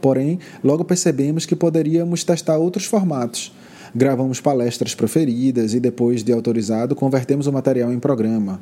Porém, 0.00 0.38
logo 0.62 0.84
percebemos 0.84 1.46
que 1.46 1.56
poderíamos 1.56 2.24
testar 2.24 2.58
outros 2.58 2.84
formatos. 2.84 3.52
Gravamos 3.94 4.40
palestras 4.40 4.94
proferidas 4.94 5.74
e, 5.74 5.80
depois 5.80 6.24
de 6.24 6.32
autorizado, 6.32 6.94
convertemos 6.94 7.46
o 7.46 7.52
material 7.52 7.92
em 7.92 7.98
programa. 7.98 8.60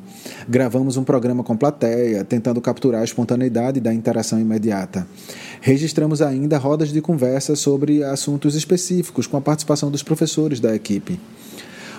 Gravamos 0.48 0.96
um 0.96 1.04
programa 1.04 1.44
com 1.44 1.56
plateia, 1.56 2.24
tentando 2.24 2.60
capturar 2.60 3.02
a 3.02 3.04
espontaneidade 3.04 3.80
da 3.80 3.94
interação 3.94 4.40
imediata. 4.40 5.06
Registramos 5.60 6.20
ainda 6.20 6.58
rodas 6.58 6.92
de 6.92 7.00
conversa 7.00 7.54
sobre 7.54 8.02
assuntos 8.02 8.56
específicos 8.56 9.26
com 9.26 9.36
a 9.36 9.40
participação 9.40 9.90
dos 9.90 10.02
professores 10.02 10.58
da 10.58 10.74
equipe. 10.74 11.20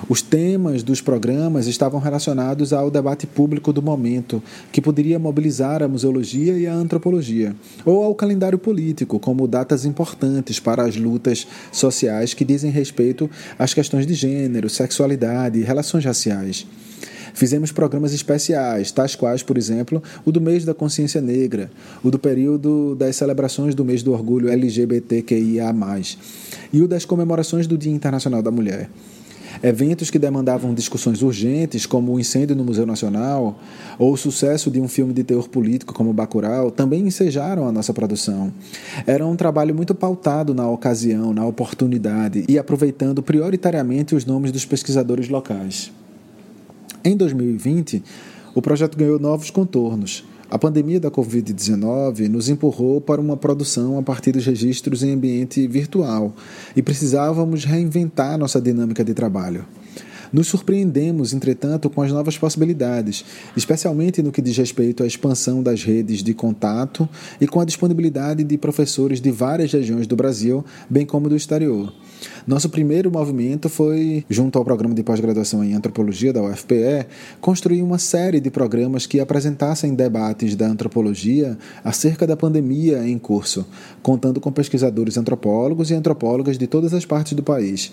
Os 0.10 0.22
temas 0.22 0.84
dos 0.84 1.00
programas 1.00 1.68
estavam 1.68 2.00
relacionados 2.00 2.74
ao 2.74 2.90
debate 2.90 3.28
público 3.28 3.72
do 3.72 3.82
momento, 3.82 4.42
que 4.72 4.82
poderia 4.82 5.20
mobilizar 5.20 5.84
a 5.84 5.88
museologia 5.88 6.58
e 6.58 6.66
a 6.66 6.74
antropologia, 6.74 7.56
ou 7.86 8.04
ao 8.04 8.16
calendário 8.16 8.58
político, 8.58 9.20
como 9.20 9.48
datas 9.48 9.86
importantes 9.86 10.60
para 10.60 10.84
as 10.84 10.96
lutas 10.96 11.48
sociais 11.72 12.34
que 12.34 12.44
dizem 12.44 12.72
respeito 12.72 13.30
às 13.58 13.74
questões 13.74 14.08
de 14.08 14.14
gênero, 14.14 14.70
sexualidade 14.70 15.60
e 15.60 15.64
relações 15.64 16.04
raciais. 16.04 16.66
Fizemos 17.34 17.72
programas 17.72 18.14
especiais, 18.14 18.92
tais 18.92 19.16
quais, 19.16 19.42
por 19.42 19.58
exemplo, 19.58 20.04
o 20.26 20.32
do 20.32 20.42
mês 20.42 20.66
da 20.66 20.74
consciência 20.74 21.22
negra, 21.22 21.72
o 22.04 22.12
do 22.12 22.20
período 22.20 22.96
das 22.96 23.16
celebrações 23.16 23.74
do 23.74 23.86
mês 23.86 24.04
do 24.04 24.12
orgulho 24.12 24.50
LGBTQIA, 24.50 25.74
e 26.74 26.82
o 26.82 26.88
das 26.88 27.06
comemorações 27.06 27.68
do 27.68 27.78
Dia 27.78 27.92
Internacional 27.92 28.42
da 28.42 28.52
Mulher. 28.52 28.90
Eventos 29.64 30.10
que 30.10 30.18
demandavam 30.18 30.74
discussões 30.74 31.22
urgentes, 31.22 31.86
como 31.86 32.14
o 32.14 32.20
incêndio 32.20 32.56
no 32.56 32.64
Museu 32.64 32.86
Nacional, 32.86 33.60
ou 34.00 34.14
o 34.14 34.18
sucesso 34.18 34.72
de 34.72 34.82
um 34.82 34.88
filme 34.88 35.14
de 35.14 35.24
teor 35.24 35.48
político 35.48 35.94
como 35.94 36.12
Bacurau, 36.12 36.72
também 36.72 37.06
ensejaram 37.06 37.68
a 37.68 37.72
nossa 37.72 37.94
produção. 37.94 38.52
Era 39.06 39.26
um 39.26 39.36
trabalho 39.36 39.76
muito 39.76 39.94
pautado 39.94 40.54
na 40.56 40.68
ocasião, 40.68 41.32
na 41.32 41.46
oportunidade 41.46 42.44
e 42.50 42.58
aproveitando 42.58 43.22
prioritariamente 43.22 44.16
os 44.16 44.26
nomes 44.26 44.52
dos 44.52 44.66
pesquisadores 44.66 45.30
locais. 45.30 45.92
Em 47.04 47.16
2020, 47.16 48.04
o 48.56 48.62
projeto 48.62 48.98
ganhou 48.98 49.20
novos 49.20 49.50
contornos. 49.50 50.24
A 50.52 50.60
pandemia 50.60 51.00
da 51.00 51.10
Covid-19 51.10 52.28
nos 52.28 52.50
empurrou 52.50 53.00
para 53.00 53.22
uma 53.22 53.38
produção 53.38 53.98
a 53.98 54.04
partir 54.04 54.34
dos 54.34 54.46
registros 54.46 55.02
em 55.02 55.14
ambiente 55.14 55.66
virtual 55.66 56.36
e 56.76 56.82
precisávamos 56.82 57.64
reinventar 57.64 58.38
nossa 58.38 58.60
dinâmica 58.60 59.02
de 59.02 59.14
trabalho. 59.14 59.66
Nos 60.32 60.48
surpreendemos, 60.48 61.34
entretanto, 61.34 61.90
com 61.90 62.02
as 62.02 62.12
novas 62.12 62.38
possibilidades, 62.38 63.26
especialmente 63.56 64.22
no 64.22 64.32
que 64.32 64.42
diz 64.42 64.56
respeito 64.56 65.04
à 65.04 65.08
expansão 65.08 65.62
das 65.62 65.84
redes 65.84 66.24
de 66.24 66.34
contato 66.34 67.08
e 67.40 67.48
com 67.48 67.60
a 67.60 67.66
disponibilidade 67.66 68.44
de 68.44 68.58
professores 68.58 69.20
de 69.20 69.30
várias 69.30 69.74
regiões 69.74 70.08
do 70.08 70.16
Brasil, 70.16 70.64
bem 70.90 71.06
como 71.06 71.28
do 71.28 71.36
exterior. 71.36 71.92
Nosso 72.46 72.70
primeiro 72.70 73.12
movimento 73.12 73.68
foi, 73.68 74.24
junto 74.30 74.58
ao 74.58 74.64
programa 74.64 74.94
de 74.94 75.04
pós-graduação 75.04 75.64
em 75.64 75.74
antropologia 75.74 76.32
da 76.32 76.42
UFPE, 76.42 77.08
construir 77.40 77.82
uma 77.82 77.98
série 77.98 78.40
de 78.40 78.50
programas 78.50 79.06
que 79.06 79.20
apresentassem 79.20 79.94
debates 79.94 80.56
da 80.56 80.68
antropologia 80.68 81.58
acerca 81.84 82.26
da 82.26 82.38
pandemia 82.38 83.08
em 83.08 83.18
curso, 83.18 83.66
contando 84.02 84.40
com 84.40 84.52
pesquisadores 84.52 85.18
antropólogos 85.18 85.92
e 85.92 85.94
antropólogas 85.94 86.58
de 86.58 86.68
todas 86.68 86.94
as 86.94 87.06
partes 87.06 87.34
do 87.34 87.44
país. 87.44 87.92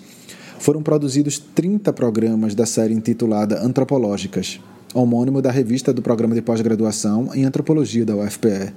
Foram 0.59 0.83
produzidos 0.83 1.39
30 1.39 1.91
programas 1.93 2.53
da 2.53 2.65
série 2.65 2.93
intitulada 2.93 3.59
Antropológicas 3.65 4.59
homônimo 4.93 5.41
da 5.41 5.51
revista 5.51 5.93
do 5.93 6.01
Programa 6.01 6.33
de 6.33 6.41
Pós-Graduação 6.41 7.29
em 7.33 7.43
Antropologia 7.43 8.05
da 8.05 8.15
UFPE, 8.15 8.73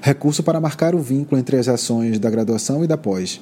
recurso 0.00 0.42
para 0.42 0.60
marcar 0.60 0.94
o 0.94 1.00
vínculo 1.00 1.40
entre 1.40 1.56
as 1.56 1.68
ações 1.68 2.18
da 2.18 2.30
graduação 2.30 2.84
e 2.84 2.86
da 2.86 2.96
pós. 2.96 3.40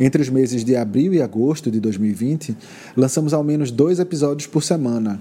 Entre 0.00 0.22
os 0.22 0.28
meses 0.28 0.64
de 0.64 0.74
abril 0.74 1.12
e 1.12 1.20
agosto 1.20 1.70
de 1.70 1.78
2020, 1.80 2.56
lançamos 2.96 3.34
ao 3.34 3.44
menos 3.44 3.70
dois 3.70 3.98
episódios 3.98 4.46
por 4.46 4.62
semana. 4.62 5.20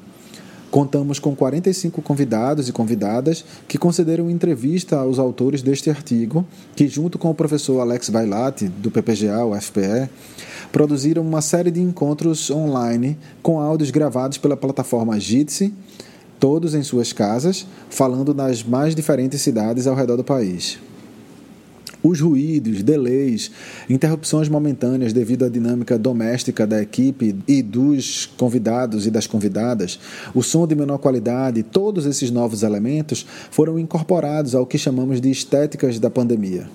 Contamos 0.76 1.20
com 1.20 1.34
45 1.34 2.02
convidados 2.02 2.68
e 2.68 2.74
convidadas 2.74 3.46
que 3.66 3.78
concederam 3.78 4.30
entrevista 4.30 4.98
aos 4.98 5.20
autores 5.20 5.62
deste 5.62 5.90
artigo, 5.90 6.46
que, 6.76 6.86
junto 6.86 7.18
com 7.18 7.30
o 7.30 7.34
professor 7.34 7.80
Alex 7.80 8.10
Vailate, 8.10 8.68
do 8.68 8.92
PPGA, 8.92 9.46
UFPE, 9.46 10.10
produziram 10.74 11.22
uma 11.22 11.42
série 11.42 11.72
de 11.72 11.80
encontros 11.80 12.52
online 12.52 13.18
com 13.42 13.62
áudios 13.62 13.90
gravados 13.90 14.38
pela 14.38 14.58
plataforma 14.58 15.18
Jitsi 15.18 15.74
todos 16.42 16.76
em 16.76 16.84
suas 16.84 17.14
casas, 17.14 17.66
falando 17.90 18.34
nas 18.34 18.62
mais 18.62 18.94
diferentes 18.94 19.40
cidades 19.40 19.88
ao 19.88 19.96
redor 19.96 20.18
do 20.18 20.26
país. 20.26 20.78
Os 22.08 22.22
ruídos, 22.22 22.84
delays, 22.84 23.50
interrupções 23.90 24.48
momentâneas 24.48 25.12
devido 25.12 25.44
à 25.44 25.50
dinâmica 25.50 25.98
doméstica 25.98 26.68
da 26.68 26.80
equipe 26.80 27.36
e 27.48 27.64
dos 27.64 28.28
convidados 28.38 29.08
e 29.08 29.10
das 29.10 29.26
convidadas, 29.26 30.00
o 30.32 30.44
som 30.44 30.68
de 30.68 30.76
menor 30.76 31.00
qualidade, 31.00 31.64
todos 31.64 32.06
esses 32.06 32.30
novos 32.30 32.62
elementos 32.62 33.26
foram 33.50 33.80
incorporados 33.80 34.54
ao 34.54 34.68
que 34.68 34.78
chamamos 34.78 35.20
de 35.20 35.32
estéticas 35.32 35.98
da 35.98 36.12
pandemia 36.12 36.68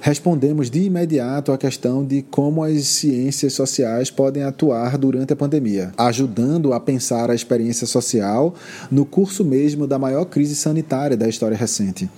respondemos 0.00 0.70
de 0.70 0.82
imediato 0.82 1.52
à 1.52 1.58
questão 1.58 2.04
de 2.04 2.22
como 2.22 2.64
as 2.64 2.86
ciências 2.86 3.52
sociais 3.52 4.10
podem 4.10 4.42
atuar 4.42 4.96
durante 4.96 5.32
a 5.32 5.36
pandemia, 5.36 5.92
ajudando 5.96 6.72
a 6.72 6.80
pensar 6.80 7.30
a 7.30 7.34
experiência 7.34 7.86
social 7.86 8.54
no 8.90 9.04
curso 9.04 9.44
mesmo 9.44 9.86
da 9.86 9.98
maior 9.98 10.24
crise 10.24 10.56
sanitária 10.56 11.16
da 11.16 11.28
história 11.28 11.56
recente, 11.56 12.08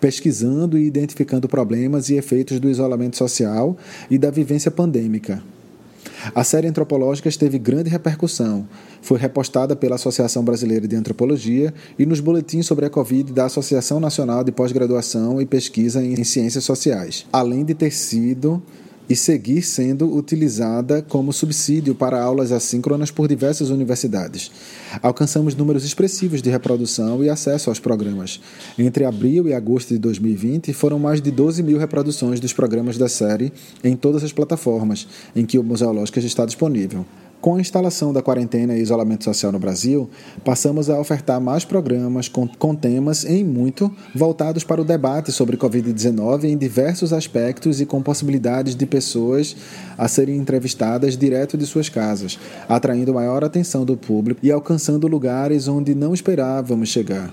pesquisando 0.00 0.78
e 0.78 0.86
identificando 0.86 1.48
problemas 1.48 2.08
e 2.08 2.14
efeitos 2.14 2.58
do 2.58 2.70
isolamento 2.70 3.16
social 3.16 3.76
e 4.10 4.16
da 4.16 4.30
vivência 4.30 4.70
pandêmica. 4.70 5.42
A 6.34 6.44
série 6.44 6.66
antropológica 6.66 7.30
teve 7.30 7.58
grande 7.58 7.90
repercussão. 7.90 8.66
Foi 9.02 9.18
repostada 9.18 9.76
pela 9.76 9.96
Associação 9.96 10.44
Brasileira 10.44 10.86
de 10.86 10.96
Antropologia 10.96 11.72
e 11.98 12.06
nos 12.06 12.20
boletins 12.20 12.66
sobre 12.66 12.86
a 12.86 12.90
Covid 12.90 13.32
da 13.32 13.46
Associação 13.46 14.00
Nacional 14.00 14.42
de 14.42 14.52
Pós-Graduação 14.52 15.40
e 15.40 15.46
Pesquisa 15.46 16.02
em 16.02 16.24
Ciências 16.24 16.64
Sociais, 16.64 17.26
além 17.32 17.64
de 17.64 17.74
ter 17.74 17.90
sido 17.90 18.62
e 19.08 19.14
seguir 19.14 19.62
sendo 19.62 20.14
utilizada 20.14 21.02
como 21.02 21.32
subsídio 21.32 21.94
para 21.94 22.22
aulas 22.22 22.52
assíncronas 22.52 23.10
por 23.10 23.28
diversas 23.28 23.70
universidades. 23.70 24.50
Alcançamos 25.02 25.54
números 25.54 25.84
expressivos 25.84 26.42
de 26.42 26.50
reprodução 26.50 27.22
e 27.22 27.28
acesso 27.28 27.70
aos 27.70 27.78
programas. 27.78 28.40
Entre 28.78 29.04
abril 29.04 29.48
e 29.48 29.54
agosto 29.54 29.94
de 29.94 29.98
2020, 29.98 30.72
foram 30.72 30.98
mais 30.98 31.20
de 31.20 31.30
12 31.30 31.62
mil 31.62 31.78
reproduções 31.78 32.40
dos 32.40 32.52
programas 32.52 32.98
da 32.98 33.08
série 33.08 33.52
em 33.82 33.96
todas 33.96 34.24
as 34.24 34.32
plataformas 34.32 35.06
em 35.34 35.44
que 35.44 35.58
o 35.58 35.62
Museológicas 35.62 36.24
está 36.24 36.44
disponível. 36.44 37.04
Com 37.46 37.54
a 37.54 37.60
instalação 37.60 38.12
da 38.12 38.20
quarentena 38.20 38.74
e 38.74 38.82
isolamento 38.82 39.22
social 39.22 39.52
no 39.52 39.58
Brasil, 39.60 40.10
passamos 40.44 40.90
a 40.90 40.98
ofertar 40.98 41.40
mais 41.40 41.64
programas 41.64 42.26
com, 42.26 42.48
com 42.48 42.74
temas, 42.74 43.24
em 43.24 43.44
muito, 43.44 43.88
voltados 44.12 44.64
para 44.64 44.80
o 44.80 44.84
debate 44.84 45.30
sobre 45.30 45.56
Covid-19 45.56 46.42
em 46.42 46.58
diversos 46.58 47.12
aspectos 47.12 47.80
e 47.80 47.86
com 47.86 48.02
possibilidades 48.02 48.74
de 48.74 48.84
pessoas 48.84 49.54
a 49.96 50.08
serem 50.08 50.38
entrevistadas 50.38 51.16
direto 51.16 51.56
de 51.56 51.66
suas 51.66 51.88
casas, 51.88 52.36
atraindo 52.68 53.14
maior 53.14 53.44
atenção 53.44 53.84
do 53.84 53.96
público 53.96 54.40
e 54.42 54.50
alcançando 54.50 55.06
lugares 55.06 55.68
onde 55.68 55.94
não 55.94 56.12
esperávamos 56.12 56.88
chegar. 56.88 57.32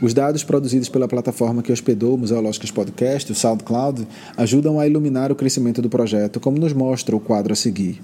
Os 0.00 0.14
dados 0.14 0.44
produzidos 0.44 0.88
pela 0.88 1.08
plataforma 1.08 1.60
que 1.60 1.72
hospedou 1.72 2.14
o 2.14 2.18
Museológicas 2.18 2.70
Podcast, 2.70 3.32
o 3.32 3.34
SoundCloud, 3.34 4.06
ajudam 4.36 4.78
a 4.78 4.86
iluminar 4.86 5.32
o 5.32 5.34
crescimento 5.34 5.82
do 5.82 5.88
projeto, 5.88 6.38
como 6.38 6.56
nos 6.56 6.72
mostra 6.72 7.16
o 7.16 7.20
quadro 7.20 7.52
a 7.52 7.56
seguir. 7.56 8.00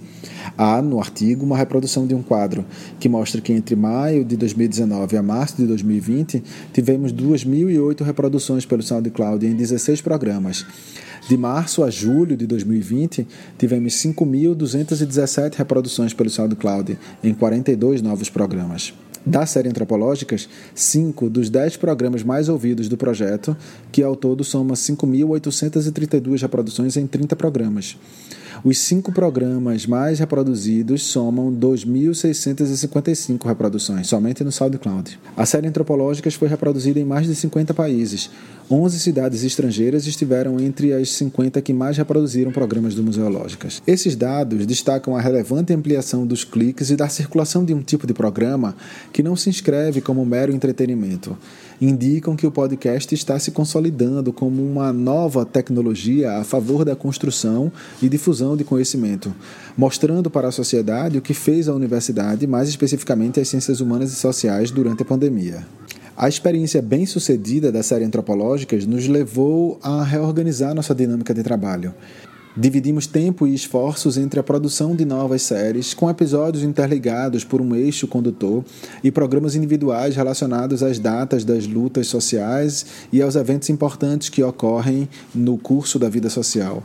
Há, 0.58 0.82
no 0.82 0.98
artigo, 0.98 1.44
uma 1.44 1.56
reprodução 1.56 2.04
de 2.04 2.12
um 2.12 2.22
quadro 2.22 2.64
que 2.98 3.08
mostra 3.08 3.40
que 3.40 3.52
entre 3.52 3.76
maio 3.76 4.24
de 4.24 4.36
2019 4.36 5.16
a 5.16 5.22
março 5.22 5.56
de 5.56 5.66
2020 5.68 6.42
tivemos 6.72 7.12
2.008 7.12 8.02
reproduções 8.04 8.66
pelo 8.66 8.82
SoundCloud 8.82 9.46
em 9.46 9.54
16 9.54 10.00
programas. 10.00 10.66
De 11.26 11.38
março 11.38 11.82
a 11.82 11.88
julho 11.88 12.36
de 12.36 12.46
2020, 12.46 13.26
tivemos 13.56 13.94
5.217 13.94 15.54
reproduções 15.54 16.12
pelo 16.12 16.28
SoundCloud 16.28 16.98
em 17.22 17.32
42 17.32 18.02
novos 18.02 18.28
programas. 18.28 18.92
Da 19.24 19.46
série 19.46 19.70
Antropológicas, 19.70 20.46
cinco 20.74 21.30
dos 21.30 21.48
dez 21.48 21.78
programas 21.78 22.22
mais 22.22 22.50
ouvidos 22.50 22.90
do 22.90 22.98
projeto, 22.98 23.56
que 23.90 24.02
ao 24.02 24.14
todo 24.14 24.44
soma 24.44 24.74
5.832 24.74 26.42
reproduções 26.42 26.94
em 26.98 27.06
30 27.06 27.34
programas. 27.34 27.96
Os 28.64 28.78
cinco 28.78 29.12
programas 29.12 29.86
mais 29.86 30.18
reproduzidos 30.18 31.02
somam 31.02 31.52
2.655 31.52 33.46
reproduções, 33.46 34.06
somente 34.06 34.42
no 34.42 34.50
SoundCloud. 34.50 35.20
A 35.36 35.44
série 35.44 35.68
Antropológicas 35.68 36.32
foi 36.32 36.48
reproduzida 36.48 36.98
em 36.98 37.04
mais 37.04 37.26
de 37.26 37.34
50 37.34 37.74
países. 37.74 38.30
11 38.70 38.98
cidades 38.98 39.44
estrangeiras 39.44 40.06
estiveram 40.06 40.58
entre 40.58 40.94
as 40.94 41.10
50 41.10 41.60
que 41.60 41.74
mais 41.74 41.98
reproduziram 41.98 42.50
programas 42.52 42.94
do 42.94 43.02
Museológicas. 43.02 43.82
Esses 43.86 44.16
dados 44.16 44.64
destacam 44.64 45.14
a 45.14 45.20
relevante 45.20 45.74
ampliação 45.74 46.26
dos 46.26 46.42
cliques 46.42 46.88
e 46.88 46.96
da 46.96 47.06
circulação 47.10 47.66
de 47.66 47.74
um 47.74 47.82
tipo 47.82 48.06
de 48.06 48.14
programa 48.14 48.74
que 49.12 49.22
não 49.22 49.36
se 49.36 49.50
inscreve 49.50 50.00
como 50.00 50.24
mero 50.24 50.54
entretenimento 50.54 51.36
indicam 51.84 52.36
que 52.36 52.46
o 52.46 52.50
podcast 52.50 53.14
está 53.14 53.38
se 53.38 53.50
consolidando 53.50 54.32
como 54.32 54.62
uma 54.64 54.92
nova 54.92 55.44
tecnologia 55.44 56.38
a 56.38 56.44
favor 56.44 56.84
da 56.84 56.96
construção 56.96 57.70
e 58.00 58.08
difusão 58.08 58.56
de 58.56 58.64
conhecimento, 58.64 59.34
mostrando 59.76 60.30
para 60.30 60.48
a 60.48 60.52
sociedade 60.52 61.18
o 61.18 61.22
que 61.22 61.34
fez 61.34 61.68
a 61.68 61.74
universidade, 61.74 62.46
mais 62.46 62.68
especificamente 62.68 63.40
as 63.40 63.48
ciências 63.48 63.80
humanas 63.80 64.12
e 64.12 64.16
sociais, 64.16 64.70
durante 64.70 65.02
a 65.02 65.06
pandemia. 65.06 65.66
A 66.16 66.28
experiência 66.28 66.80
bem-sucedida 66.80 67.72
da 67.72 67.82
série 67.82 68.04
Antropológicas 68.04 68.86
nos 68.86 69.08
levou 69.08 69.80
a 69.82 70.04
reorganizar 70.04 70.74
nossa 70.74 70.94
dinâmica 70.94 71.34
de 71.34 71.42
trabalho. 71.42 71.92
Dividimos 72.56 73.08
tempo 73.08 73.48
e 73.48 73.54
esforços 73.54 74.16
entre 74.16 74.38
a 74.38 74.42
produção 74.42 74.94
de 74.94 75.04
novas 75.04 75.42
séries, 75.42 75.92
com 75.92 76.08
episódios 76.08 76.62
interligados 76.62 77.42
por 77.42 77.60
um 77.60 77.74
eixo 77.74 78.06
condutor 78.06 78.64
e 79.02 79.10
programas 79.10 79.56
individuais 79.56 80.14
relacionados 80.14 80.80
às 80.80 81.00
datas 81.00 81.44
das 81.44 81.66
lutas 81.66 82.06
sociais 82.06 82.86
e 83.12 83.20
aos 83.20 83.34
eventos 83.34 83.70
importantes 83.70 84.28
que 84.28 84.40
ocorrem 84.40 85.08
no 85.34 85.58
curso 85.58 85.98
da 85.98 86.08
vida 86.08 86.30
social. 86.30 86.80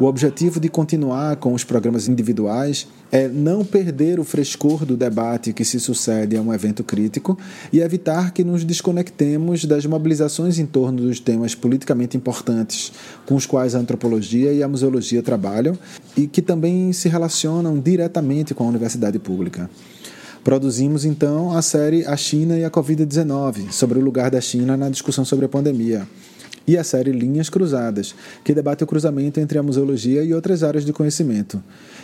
O 0.00 0.06
objetivo 0.06 0.58
de 0.58 0.70
continuar 0.70 1.36
com 1.36 1.52
os 1.52 1.62
programas 1.62 2.08
individuais 2.08 2.86
é 3.12 3.28
não 3.28 3.62
perder 3.62 4.18
o 4.18 4.24
frescor 4.24 4.86
do 4.86 4.96
debate 4.96 5.52
que 5.52 5.62
se 5.62 5.78
sucede 5.78 6.38
a 6.38 6.40
um 6.40 6.54
evento 6.54 6.82
crítico 6.82 7.38
e 7.70 7.80
evitar 7.80 8.32
que 8.32 8.42
nos 8.42 8.64
desconectemos 8.64 9.66
das 9.66 9.84
mobilizações 9.84 10.58
em 10.58 10.64
torno 10.64 11.02
dos 11.02 11.20
temas 11.20 11.54
politicamente 11.54 12.16
importantes 12.16 12.90
com 13.26 13.34
os 13.34 13.44
quais 13.44 13.74
a 13.74 13.78
antropologia 13.78 14.54
e 14.54 14.62
a 14.62 14.68
museologia 14.68 15.22
trabalham 15.22 15.78
e 16.16 16.26
que 16.26 16.40
também 16.40 16.94
se 16.94 17.10
relacionam 17.10 17.78
diretamente 17.78 18.54
com 18.54 18.64
a 18.64 18.68
universidade 18.68 19.18
pública. 19.18 19.68
Produzimos 20.42 21.04
então 21.04 21.54
a 21.54 21.60
série 21.60 22.06
A 22.06 22.16
China 22.16 22.56
e 22.56 22.64
a 22.64 22.70
Covid-19, 22.70 23.70
sobre 23.70 23.98
o 23.98 24.02
lugar 24.02 24.30
da 24.30 24.40
China 24.40 24.78
na 24.78 24.88
discussão 24.88 25.26
sobre 25.26 25.44
a 25.44 25.48
pandemia 25.50 26.08
e 26.70 26.78
a 26.78 26.84
série 26.84 27.10
Linhas 27.10 27.50
Cruzadas, 27.50 28.14
que 28.44 28.54
debate 28.54 28.84
o 28.84 28.86
cruzamento 28.86 29.40
entre 29.40 29.58
a 29.58 29.62
museologia 29.62 30.22
e 30.22 30.32
outras 30.32 30.62
áreas 30.62 30.84
de 30.84 30.92
conhecimento. 30.92 31.60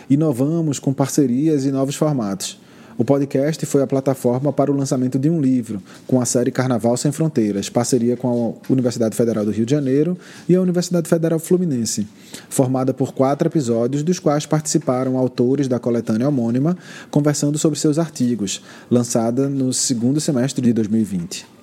Inovamos 0.09 0.77
com 0.77 0.91
parcerias 0.91 1.63
e 1.63 1.71
novos 1.71 1.95
formatos. 1.95 2.59
O 2.97 3.05
podcast 3.05 3.65
foi 3.65 3.81
a 3.81 3.87
plataforma 3.87 4.51
para 4.51 4.69
o 4.69 4.75
lançamento 4.75 5.17
de 5.17 5.29
um 5.29 5.39
livro, 5.39 5.81
com 6.05 6.19
a 6.19 6.25
série 6.25 6.51
Carnaval 6.51 6.97
Sem 6.97 7.13
Fronteiras, 7.13 7.69
parceria 7.69 8.17
com 8.17 8.57
a 8.67 8.73
Universidade 8.73 9.15
Federal 9.15 9.45
do 9.45 9.51
Rio 9.51 9.65
de 9.65 9.71
Janeiro 9.71 10.17
e 10.49 10.55
a 10.55 10.61
Universidade 10.61 11.07
Federal 11.07 11.39
Fluminense, 11.39 12.05
formada 12.49 12.93
por 12.93 13.13
quatro 13.13 13.47
episódios, 13.47 14.03
dos 14.03 14.19
quais 14.19 14.45
participaram 14.45 15.17
autores 15.17 15.69
da 15.69 15.79
coletânea 15.79 16.27
homônima, 16.27 16.77
conversando 17.09 17.57
sobre 17.57 17.79
seus 17.79 17.97
artigos, 17.97 18.61
lançada 18.91 19.47
no 19.47 19.71
segundo 19.71 20.19
semestre 20.19 20.61
de 20.61 20.73
2020. 20.73 21.56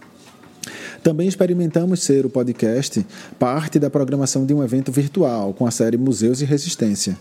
Também 1.05 1.29
experimentamos 1.29 2.03
ser 2.03 2.25
o 2.25 2.31
podcast 2.31 3.07
parte 3.39 3.79
da 3.79 3.91
programação 3.91 4.47
de 4.47 4.55
um 4.55 4.65
evento 4.65 4.91
virtual 4.91 5.53
com 5.53 5.67
a 5.67 5.71
série 5.71 5.99
Museus 5.99 6.41
e 6.41 6.47
Resistência. 6.47 7.19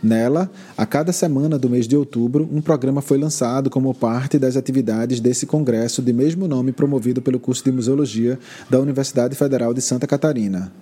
Nela, 0.00 0.48
a 0.78 0.86
cada 0.86 1.12
semana 1.12 1.58
do 1.58 1.68
mês 1.68 1.88
de 1.88 1.96
outubro, 1.96 2.48
um 2.52 2.60
programa 2.60 3.02
foi 3.02 3.18
lançado 3.18 3.68
como 3.68 3.92
parte 3.92 4.38
das 4.38 4.56
atividades 4.56 5.18
desse 5.18 5.46
congresso 5.46 6.00
de 6.00 6.12
mesmo 6.12 6.46
nome 6.46 6.70
promovido 6.70 7.20
pelo 7.20 7.40
curso 7.40 7.64
de 7.64 7.72
Museologia 7.72 8.38
da 8.70 8.78
Universidade 8.78 9.34
Federal 9.34 9.74
de 9.74 9.80
Santa 9.80 10.06
Catarina. 10.06 10.72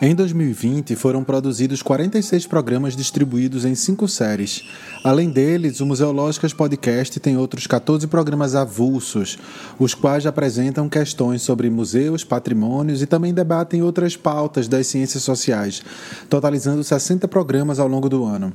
Em 0.00 0.14
2020, 0.14 0.94
foram 0.94 1.24
produzidos 1.24 1.82
46 1.82 2.46
programas 2.46 2.94
distribuídos 2.94 3.64
em 3.64 3.74
cinco 3.74 4.06
séries. 4.06 4.62
Além 5.02 5.28
deles, 5.28 5.80
o 5.80 5.86
Museológicas 5.86 6.52
Podcast 6.52 7.18
tem 7.18 7.36
outros 7.36 7.66
14 7.66 8.06
programas 8.06 8.54
avulsos, 8.54 9.36
os 9.76 9.94
quais 9.94 10.24
apresentam 10.24 10.88
questões 10.88 11.42
sobre 11.42 11.68
museus, 11.68 12.22
patrimônios 12.22 13.02
e 13.02 13.06
também 13.06 13.34
debatem 13.34 13.82
outras 13.82 14.16
pautas 14.16 14.68
das 14.68 14.86
ciências 14.86 15.24
sociais, 15.24 15.82
totalizando 16.30 16.84
60 16.84 17.26
programas 17.26 17.80
ao 17.80 17.88
longo 17.88 18.08
do 18.08 18.24
ano. 18.24 18.52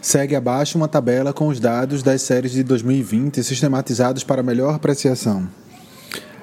Segue 0.00 0.36
abaixo 0.36 0.78
uma 0.78 0.86
tabela 0.86 1.32
com 1.32 1.48
os 1.48 1.58
dados 1.58 2.04
das 2.04 2.22
séries 2.22 2.52
de 2.52 2.62
2020 2.62 3.42
sistematizados 3.42 4.22
para 4.22 4.44
melhor 4.44 4.76
apreciação. 4.76 5.48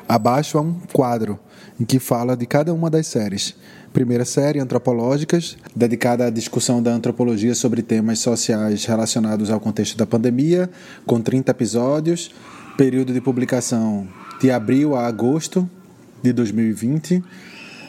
Abaixo 0.06 0.58
há 0.58 0.62
um 0.62 0.74
quadro 0.91 1.39
em 1.80 1.86
que 1.86 2.00
fala 2.00 2.36
de 2.36 2.45
cada 2.45 2.74
uma 2.74 2.89
das 2.89 3.08
séries 3.08 3.56
primeira 3.95 4.25
série, 4.25 4.60
Antropológicas, 4.60 5.55
dedicada 5.73 6.25
à 6.25 6.29
discussão 6.29 6.84
da 6.84 6.91
antropologia 6.91 7.55
sobre 7.55 7.81
temas 7.81 8.19
sociais 8.19 8.84
relacionados 8.84 9.49
ao 9.49 9.58
contexto 9.58 9.97
da 9.97 10.05
pandemia, 10.05 10.69
com 11.05 11.21
30 11.21 11.51
episódios, 11.51 12.29
período 12.75 13.13
de 13.13 13.21
publicação 13.21 14.05
de 14.41 14.51
abril 14.51 14.97
a 14.97 15.08
agosto 15.08 15.67
de 16.21 16.34
2020 16.34 17.23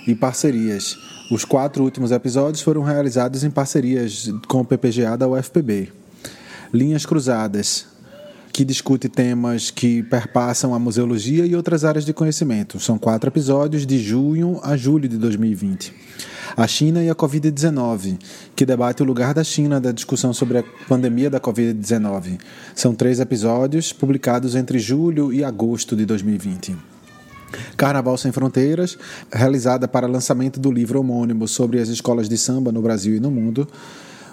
e 0.06 0.14
parcerias. 0.14 0.96
Os 1.28 1.44
quatro 1.44 1.82
últimos 1.82 2.12
episódios 2.12 2.62
foram 2.62 2.82
realizados 2.82 3.42
em 3.42 3.50
parcerias 3.50 4.32
com 4.46 4.60
o 4.60 4.64
PPGA 4.64 5.16
da 5.16 5.26
UFPB. 5.26 5.92
Linhas 6.72 7.04
Cruzadas, 7.04 7.84
que 8.56 8.64
discute 8.64 9.06
temas 9.06 9.70
que 9.70 10.02
perpassam 10.04 10.72
a 10.72 10.78
museologia 10.78 11.44
e 11.44 11.54
outras 11.54 11.84
áreas 11.84 12.06
de 12.06 12.14
conhecimento. 12.14 12.80
São 12.80 12.96
quatro 12.96 13.28
episódios 13.28 13.84
de 13.84 13.98
junho 13.98 14.58
a 14.62 14.74
julho 14.78 15.06
de 15.06 15.18
2020. 15.18 15.92
A 16.56 16.66
China 16.66 17.04
e 17.04 17.10
a 17.10 17.14
Covid-19, 17.14 18.18
que 18.56 18.64
debate 18.64 19.02
o 19.02 19.04
lugar 19.04 19.34
da 19.34 19.44
China 19.44 19.78
da 19.78 19.92
discussão 19.92 20.32
sobre 20.32 20.56
a 20.56 20.64
pandemia 20.88 21.28
da 21.28 21.38
Covid-19. 21.38 22.40
São 22.74 22.94
três 22.94 23.20
episódios 23.20 23.92
publicados 23.92 24.54
entre 24.54 24.78
julho 24.78 25.30
e 25.34 25.44
agosto 25.44 25.94
de 25.94 26.06
2020. 26.06 26.74
Carnaval 27.76 28.16
Sem 28.16 28.32
Fronteiras, 28.32 28.96
realizada 29.30 29.86
para 29.86 30.06
lançamento 30.06 30.58
do 30.58 30.72
livro 30.72 30.98
homônimo 30.98 31.46
sobre 31.46 31.78
as 31.78 31.90
escolas 31.90 32.26
de 32.26 32.38
samba 32.38 32.72
no 32.72 32.80
Brasil 32.80 33.16
e 33.16 33.20
no 33.20 33.30
mundo. 33.30 33.68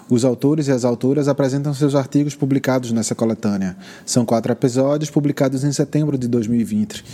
Os 0.08 0.24
autores 0.24 0.68
e 0.68 0.72
as 0.72 0.84
autoras 0.84 1.28
apresentam 1.28 1.72
seus 1.72 1.94
artigos 1.94 2.34
publicados 2.34 2.92
nessa 2.92 3.14
coletânea. 3.14 3.76
São 4.04 4.24
quatro 4.24 4.52
episódios 4.52 5.10
publicados 5.10 5.64
em 5.64 5.72
setembro 5.72 6.18
de 6.18 6.28
2020. 6.28 7.04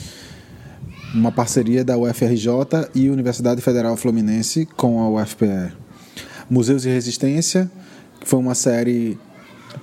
Uma 1.15 1.31
parceria 1.31 1.85
da 1.85 1.97
UFRJ 1.97 2.49
e 2.95 3.09
Universidade 3.09 3.61
Federal 3.61 3.97
Fluminense 3.97 4.67
com 4.77 5.01
a 5.01 5.23
UFPE. 5.23 5.73
Museus 6.49 6.85
e 6.85 6.89
Resistência, 6.89 7.71
que 8.21 8.29
foi 8.29 8.41
uma 8.41 8.55
série 8.57 9.17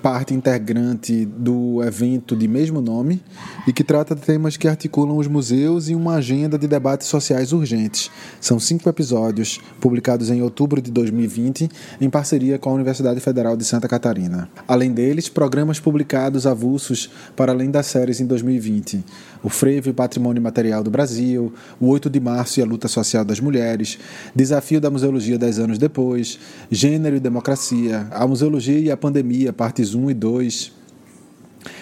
parte 0.02 0.34
integrante 0.34 1.26
do 1.26 1.84
evento 1.84 2.36
de 2.36 2.48
mesmo 2.48 2.82
nome 2.82 3.24
e 3.68 3.74
que 3.74 3.84
trata 3.84 4.16
de 4.16 4.22
temas 4.22 4.58
que 4.58 4.68
articulam 4.68 5.18
os 5.18 5.28
museus 5.28 5.90
e 5.90 5.96
uma 5.96 6.16
agenda 6.16 6.58
de 6.58 6.68
debates 6.68 7.08
sociais 7.08 7.54
urgentes. 7.54 8.12
São 8.40 8.60
cinco 8.60 8.90
episódios, 8.90 9.60
publicados 9.80 10.30
em 10.30 10.42
outubro 10.42 10.82
de 10.82 10.92
2020, 10.92 11.70
em 12.00 12.10
parceria 12.10 12.60
com 12.60 12.70
a 12.70 12.74
Universidade 12.74 13.20
Federal 13.20 13.56
de 13.58 13.66
Santa 13.66 13.88
Catarina. 13.88 14.50
Além 14.68 14.92
deles, 14.92 15.30
programas 15.30 15.80
publicados 15.80 16.46
avulsos 16.46 17.10
para 17.36 17.52
além 17.52 17.72
das 17.72 17.88
séries 17.88 18.20
em 18.20 18.26
2020 18.26 19.04
o 19.44 19.50
frevo 19.50 19.90
e 19.90 19.94
patrimônio 19.94 20.42
material 20.42 20.84
do 20.84 20.92
Brasil, 20.92 21.54
o 21.80 21.88
8 21.88 22.10
de 22.10 22.20
março 22.20 22.60
e 22.60 22.64
a 22.64 22.66
luta 22.66 22.88
social 22.88 23.24
das 23.24 23.40
mulheres, 23.40 23.98
desafio 24.36 24.82
da 24.82 24.90
museologia 24.90 25.38
dez 25.38 25.60
anos 25.60 25.78
depois, 25.78 26.40
gênero 26.70 27.16
e 27.16 27.20
democracia, 27.20 28.08
a 28.12 28.28
museologia 28.28 28.80
e 28.80 28.92
a 28.92 28.98
pandemia, 28.98 29.54
partes 29.78 29.94
1 29.94 30.10
e 30.10 30.14
2, 30.16 30.72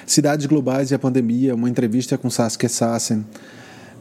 cidades 0.06 0.46
globais 0.46 0.92
e 0.92 0.96
a 0.96 1.00
pandemia, 1.00 1.56
uma 1.56 1.70
entrevista 1.70 2.18
com 2.18 2.30
Saskia 2.30 2.68
Sassen, 2.68 3.26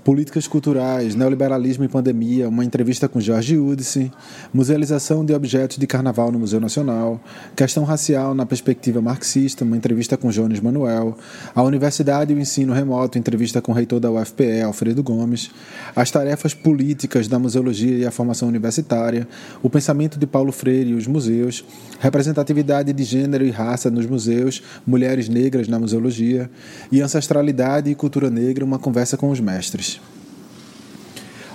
Políticas 0.05 0.47
Culturais, 0.47 1.14
Neoliberalismo 1.14 1.83
e 1.83 1.88
Pandemia, 1.88 2.47
uma 2.47 2.62
entrevista 2.62 3.09
com 3.09 3.19
Jorge 3.23 3.57
Udice, 3.57 4.12
Musealização 4.53 5.25
de 5.25 5.33
Objetos 5.33 5.79
de 5.79 5.87
Carnaval 5.87 6.31
no 6.31 6.38
Museu 6.38 6.61
Nacional, 6.61 7.19
Questão 7.57 7.85
Racial 7.85 8.35
na 8.35 8.45
Perspectiva 8.45 9.01
Marxista, 9.01 9.64
uma 9.64 9.79
entrevista 9.79 10.14
com 10.19 10.29
Jones 10.29 10.61
Manuel, 10.61 11.17
a 11.55 11.62
Universidade 11.62 12.35
e 12.35 12.37
o 12.37 12.38
Ensino 12.38 12.75
Remoto, 12.75 13.17
entrevista 13.17 13.62
com 13.62 13.73
o 13.73 13.75
reitor 13.75 13.99
da 13.99 14.11
UFPE, 14.11 14.61
Alfredo 14.61 15.03
Gomes, 15.03 15.51
as 15.97 16.11
tarefas 16.11 16.53
políticas 16.53 17.27
da 17.27 17.38
museologia 17.38 17.97
e 17.97 18.05
a 18.05 18.11
formação 18.11 18.47
universitária, 18.47 19.27
o 19.62 19.71
pensamento 19.71 20.19
de 20.19 20.27
Paulo 20.27 20.53
Freire 20.53 20.90
e 20.90 20.95
os 20.95 21.07
museus, 21.07 21.64
representatividade 21.99 22.93
de 22.93 23.05
gênero 23.05 23.47
e 23.47 23.51
raça 23.51 23.90
nos 23.90 24.05
museus, 24.05 24.62
mulheres 24.87 25.31
negras 25.31 25.67
na 25.67 25.79
museologia 25.79 26.51
e 26.93 27.01
ancestralidade 27.01 27.88
e 27.88 27.95
cultura 27.95 28.29
negra, 28.29 28.67
uma 28.67 28.79
conversa 28.79 29.17
com 29.17 29.31
os 29.31 29.40
mestres. 29.40 29.93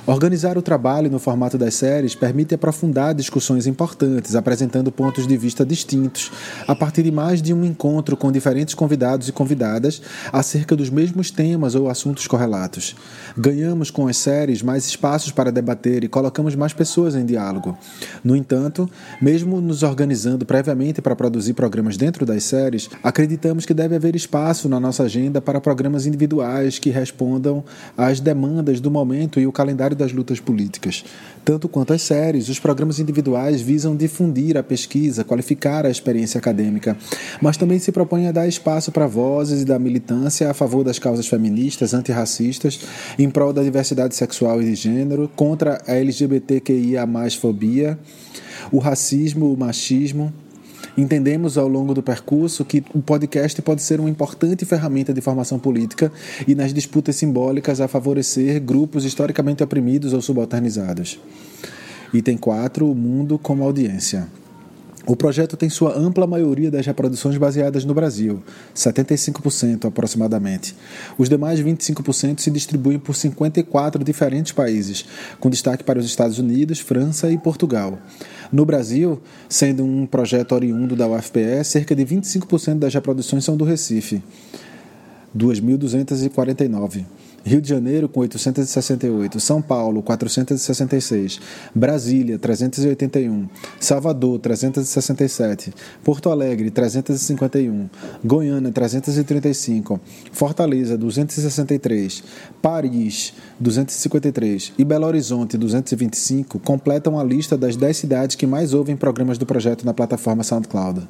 Organizar 0.06 0.58
o 0.58 0.62
trabalho 0.62 1.10
no 1.10 1.20
formato 1.20 1.58
das 1.58 1.76
séries 1.76 2.16
permite 2.16 2.56
aprofundar 2.56 3.14
discussões 3.14 3.68
importantes, 3.68 4.36
apresentando 4.36 4.92
pontos 4.92 5.28
de 5.28 5.38
vista 5.38 5.66
distintos, 5.66 6.32
a 6.68 6.76
partir 6.76 7.04
de 7.04 7.12
mais 7.12 7.42
de 7.42 7.54
um 7.54 7.64
encontro 7.64 8.18
com 8.18 8.32
diferentes 8.32 8.74
convidados 8.74 9.28
e 9.28 9.32
convidadas 9.32 10.02
acerca 10.32 10.76
dos 10.76 10.90
mesmos 10.90 11.30
temas 11.30 11.76
ou 11.76 11.90
assuntos 11.90 12.26
correlatos. 12.26 12.96
Ganhamos 13.38 13.92
com 13.92 14.08
as 14.08 14.18
séries 14.18 14.64
mais 14.64 14.88
espaços 14.88 15.32
para 15.32 15.52
debater 15.52 16.04
e 16.04 16.08
colocamos 16.08 16.56
mais 16.56 16.74
pessoas 16.74 17.16
em 17.16 17.26
diálogo. 17.26 17.78
No 18.24 18.36
entanto, 18.36 18.90
mesmo 19.22 19.62
nos 19.62 19.84
organizando 19.84 20.46
previamente 20.46 21.02
para 21.02 21.16
produzir 21.16 21.54
programas 21.54 21.98
dentro 21.98 22.26
das 22.26 22.44
séries, 22.44 22.90
acreditamos 23.04 23.66
que 23.66 23.74
deve 23.74 23.96
haver 23.96 24.16
espaço 24.16 24.68
na 24.68 24.80
nossa 24.80 25.04
agenda 25.04 25.40
para 25.40 25.62
programas 25.62 26.06
individuais 26.08 26.80
que 26.80 26.90
respondam 26.90 27.64
às 27.96 28.20
demandas 28.20 28.80
do 28.80 28.90
momento 28.90 29.40
e 29.40 29.46
o 29.46 29.52
calendário 29.52 29.99
das 30.00 30.12
lutas 30.12 30.40
políticas. 30.40 31.04
Tanto 31.46 31.70
quanto 31.70 31.94
as 31.94 32.02
séries, 32.02 32.50
os 32.50 32.58
programas 32.58 33.00
individuais 33.00 33.62
visam 33.62 33.96
difundir 33.96 34.58
a 34.58 34.64
pesquisa, 34.64 35.24
qualificar 35.24 35.86
a 35.86 35.92
experiência 35.92 36.40
acadêmica, 36.40 36.98
mas 37.40 37.58
também 37.58 37.78
se 37.78 37.92
propõem 37.92 38.28
a 38.28 38.32
dar 38.32 38.48
espaço 38.48 38.92
para 38.92 39.06
vozes 39.06 39.62
e 39.62 39.66
da 39.66 39.78
militância 39.78 40.50
a 40.50 40.54
favor 40.54 40.84
das 40.84 40.98
causas 40.98 41.28
feministas, 41.28 41.94
antirracistas, 41.94 42.80
em 43.18 43.30
prol 43.30 43.54
da 43.54 43.62
diversidade 43.62 44.16
sexual 44.16 44.62
e 44.62 44.66
de 44.66 44.76
gênero, 44.76 45.30
contra 45.36 45.82
a 45.86 45.94
LGBTQIA 45.94 47.06
fobia, 47.40 48.00
o 48.72 48.80
racismo, 48.80 49.54
o 49.54 49.58
machismo, 49.58 50.34
Entendemos 51.00 51.58
ao 51.58 51.66
longo 51.66 51.94
do 51.94 52.04
percurso 52.04 52.66
que 52.66 52.84
o 52.94 53.02
podcast 53.02 53.62
pode 53.62 53.82
ser 53.82 54.02
uma 54.02 54.10
importante 54.10 54.66
ferramenta 54.66 55.14
de 55.14 55.22
formação 55.22 55.58
política 55.58 56.12
e 56.46 56.54
nas 56.54 56.74
disputas 56.74 57.16
simbólicas 57.16 57.80
a 57.80 57.88
favorecer 57.88 58.60
grupos 58.60 59.06
historicamente 59.06 59.64
oprimidos 59.64 60.12
ou 60.12 60.22
subalternizados. 60.22 61.18
Item 62.14 62.36
4. 62.36 62.86
O 62.86 62.94
mundo 62.94 63.40
como 63.40 63.64
audiência. 63.64 64.28
O 65.08 65.16
projeto 65.16 65.56
tem 65.56 65.70
sua 65.70 65.98
ampla 65.98 66.28
maioria 66.28 66.70
das 66.70 66.86
reproduções 66.86 67.38
baseadas 67.38 67.86
no 67.86 67.94
Brasil, 67.94 68.44
75% 68.76 69.86
aproximadamente. 69.86 70.76
Os 71.18 71.30
demais 71.30 71.60
25% 71.62 72.42
se 72.42 72.52
distribuem 72.52 73.00
por 73.00 73.16
54 73.16 74.04
diferentes 74.04 74.52
países, 74.52 75.06
com 75.40 75.50
destaque 75.50 75.84
para 75.84 75.98
os 75.98 76.06
Estados 76.06 76.38
Unidos, 76.38 76.80
França 76.80 77.32
e 77.32 77.38
Portugal. 77.38 77.98
No 78.52 78.66
Brasil, 78.66 79.22
sendo 79.48 79.84
um 79.84 80.06
projeto 80.06 80.54
oriundo 80.54 80.96
da 80.96 81.08
UFPE, 81.08 81.64
cerca 81.64 81.96
de 81.96 82.04
25% 82.04 82.80
das 82.80 82.94
reproduções 82.94 83.46
são 83.46 83.56
do 83.56 83.64
Recife, 83.64 84.24
2.249. 85.38 87.06
Rio 87.44 87.62
de 87.62 87.70
Janeiro 87.70 88.10
com 88.10 88.20
868, 88.20 89.40
São 89.40 89.62
Paulo 89.62 90.02
466, 90.02 91.40
Brasília 91.74 92.38
381, 92.38 93.48
Salvador 93.80 94.40
367, 94.40 95.74
Porto 96.04 96.30
Alegre 96.30 96.70
351, 96.70 97.90
Goiânia 98.24 98.72
335, 98.72 100.00
Fortaleza 100.32 100.98
263, 100.98 102.24
Paris 102.62 103.34
253 103.60 104.74
e 104.78 104.84
Belo 104.84 105.06
Horizonte 105.06 105.58
225 105.58 106.60
completam 106.60 107.20
a 107.20 107.24
lista 107.24 107.58
das 107.58 107.76
10 107.76 107.98
cidades 107.98 108.36
que 108.36 108.48
mais 108.48 108.74
ouvem 108.74 108.96
programas 108.96 109.38
do 109.38 109.46
projeto 109.46 109.86
na 109.86 109.94
plataforma 109.94 110.44
SoundCloud. 110.44 111.08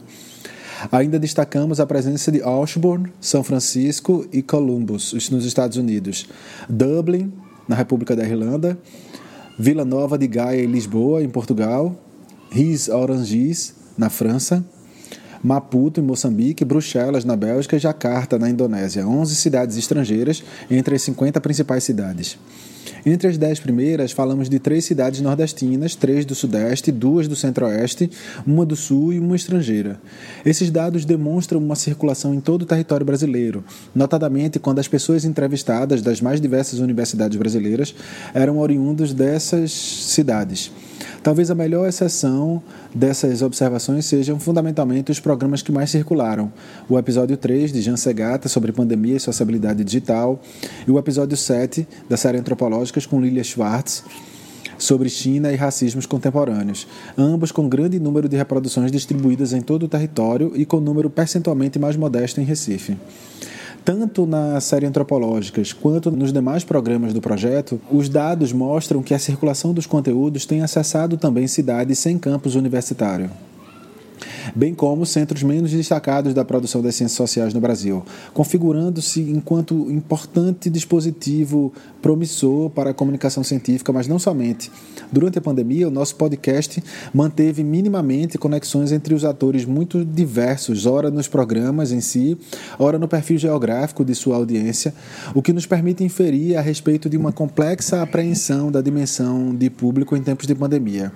Ainda 0.91 1.19
destacamos 1.19 1.79
a 1.79 1.85
presença 1.85 2.31
de 2.31 2.41
Ashburn, 2.41 3.11
São 3.19 3.43
Francisco 3.43 4.25
e 4.31 4.41
Columbus, 4.41 5.13
nos 5.29 5.45
Estados 5.45 5.77
Unidos, 5.77 6.27
Dublin, 6.69 7.31
na 7.67 7.75
República 7.75 8.15
da 8.15 8.23
Irlanda, 8.23 8.77
Vila 9.57 9.83
Nova 9.83 10.17
de 10.17 10.27
Gaia 10.27 10.61
e 10.61 10.65
Lisboa, 10.65 11.21
em 11.21 11.29
Portugal, 11.29 11.95
Ris 12.49 12.87
Orangis, 12.87 13.75
na 13.97 14.09
França, 14.09 14.63
Maputo, 15.43 15.99
em 15.99 16.03
Moçambique, 16.03 16.65
Bruxelas, 16.65 17.23
na 17.23 17.35
Bélgica. 17.35 17.75
E 17.75 17.79
Jakarta, 17.79 18.37
na 18.37 18.49
Indonésia. 18.49 19.07
11 19.07 19.35
cidades 19.35 19.77
estrangeiras 19.77 20.43
entre 20.69 20.95
as 20.95 21.01
50 21.03 21.39
principais 21.39 21.83
cidades. 21.83 22.37
Entre 23.05 23.27
as 23.27 23.37
dez 23.37 23.59
primeiras, 23.59 24.11
falamos 24.11 24.49
de 24.49 24.59
três 24.59 24.85
cidades 24.85 25.21
nordestinas, 25.21 25.95
três 25.95 26.25
do 26.25 26.35
Sudeste, 26.35 26.91
duas 26.91 27.27
do 27.27 27.35
Centro-Oeste, 27.35 28.09
uma 28.45 28.65
do 28.65 28.75
Sul 28.75 29.13
e 29.13 29.19
uma 29.19 29.35
estrangeira. 29.35 29.99
Esses 30.45 30.69
dados 30.69 31.05
demonstram 31.05 31.59
uma 31.59 31.75
circulação 31.75 32.33
em 32.33 32.39
todo 32.39 32.63
o 32.63 32.65
território 32.65 33.05
brasileiro, 33.05 33.63
notadamente 33.95 34.59
quando 34.59 34.79
as 34.79 34.87
pessoas 34.87 35.25
entrevistadas 35.25 36.01
das 36.01 36.21
mais 36.21 36.41
diversas 36.41 36.79
universidades 36.79 37.37
brasileiras 37.37 37.95
eram 38.33 38.59
oriundos 38.59 39.13
dessas 39.13 39.71
cidades. 39.71 40.71
Talvez 41.21 41.51
a 41.51 41.55
melhor 41.55 41.87
exceção 41.87 42.61
dessas 42.95 43.41
observações 43.41 44.05
sejam 44.05 44.39
fundamentalmente 44.39 45.11
os 45.11 45.19
programas 45.19 45.61
que 45.61 45.71
mais 45.71 45.89
circularam. 45.89 46.51
O 46.87 46.97
episódio 46.97 47.35
3 47.35 47.73
de 47.73 47.81
Jean 47.81 47.97
Segata 47.97 48.47
sobre 48.47 48.71
pandemia 48.71 49.17
e 49.17 49.19
sociabilidade 49.19 49.83
digital 49.83 50.41
e 50.87 50.91
o 50.91 50.97
episódio 50.97 51.35
7 51.35 51.87
da 52.07 52.15
série 52.15 52.37
Antropológicas 52.69 53.05
com 53.05 53.19
Lilia 53.19 53.43
Schwartz 53.43 54.03
sobre 54.77 55.09
China 55.09 55.51
e 55.51 55.55
racismos 55.55 56.05
contemporâneos, 56.05 56.87
ambos 57.17 57.51
com 57.51 57.67
grande 57.67 57.99
número 57.99 58.29
de 58.29 58.37
reproduções 58.37 58.91
distribuídas 58.91 59.51
em 59.51 59.61
todo 59.61 59.83
o 59.83 59.87
território 59.87 60.53
e 60.55 60.65
com 60.65 60.79
número 60.79 61.09
percentualmente 61.09 61.79
mais 61.79 61.97
modesto 61.97 62.39
em 62.39 62.45
Recife. 62.45 62.95
Tanto 63.83 64.25
na 64.25 64.61
série 64.61 64.85
Antropológicas 64.85 65.73
quanto 65.73 66.11
nos 66.11 66.31
demais 66.31 66.63
programas 66.63 67.13
do 67.13 67.19
projeto, 67.19 67.81
os 67.91 68.07
dados 68.07 68.53
mostram 68.53 69.01
que 69.01 69.13
a 69.13 69.19
circulação 69.19 69.73
dos 69.73 69.87
conteúdos 69.87 70.45
tem 70.45 70.61
acessado 70.61 71.17
também 71.17 71.47
cidades 71.47 71.97
sem 71.97 72.17
campus 72.17 72.55
universitário 72.55 73.31
bem 74.55 74.73
como 74.73 75.05
centros 75.05 75.43
menos 75.43 75.71
destacados 75.71 76.33
da 76.33 76.45
produção 76.45 76.81
das 76.81 76.95
ciências 76.95 77.17
sociais 77.17 77.53
no 77.53 77.59
Brasil, 77.59 78.03
configurando-se 78.33 79.21
enquanto 79.21 79.89
importante 79.91 80.69
dispositivo 80.69 81.73
promissor 82.01 82.69
para 82.69 82.91
a 82.91 82.93
comunicação 82.93 83.43
científica, 83.43 83.91
mas 83.91 84.07
não 84.07 84.19
somente. 84.19 84.71
Durante 85.11 85.37
a 85.37 85.41
pandemia, 85.41 85.87
o 85.87 85.91
nosso 85.91 86.15
podcast 86.15 86.83
manteve 87.13 87.63
minimamente 87.63 88.37
conexões 88.37 88.91
entre 88.91 89.13
os 89.13 89.25
atores 89.25 89.65
muito 89.65 90.05
diversos, 90.05 90.85
ora 90.85 91.09
nos 91.09 91.27
programas 91.27 91.91
em 91.91 92.01
si, 92.01 92.37
ora 92.77 92.99
no 92.99 93.07
perfil 93.07 93.37
geográfico 93.37 94.05
de 94.05 94.13
sua 94.15 94.35
audiência, 94.35 94.93
o 95.33 95.41
que 95.41 95.53
nos 95.53 95.65
permite 95.65 96.03
inferir 96.03 96.57
a 96.57 96.61
respeito 96.61 97.09
de 97.09 97.17
uma 97.17 97.31
complexa 97.31 98.01
apreensão 98.01 98.71
da 98.71 98.81
dimensão 98.81 99.55
de 99.55 99.69
público 99.69 100.15
em 100.15 100.21
tempos 100.21 100.47
de 100.47 100.55
pandemia. 100.55 101.11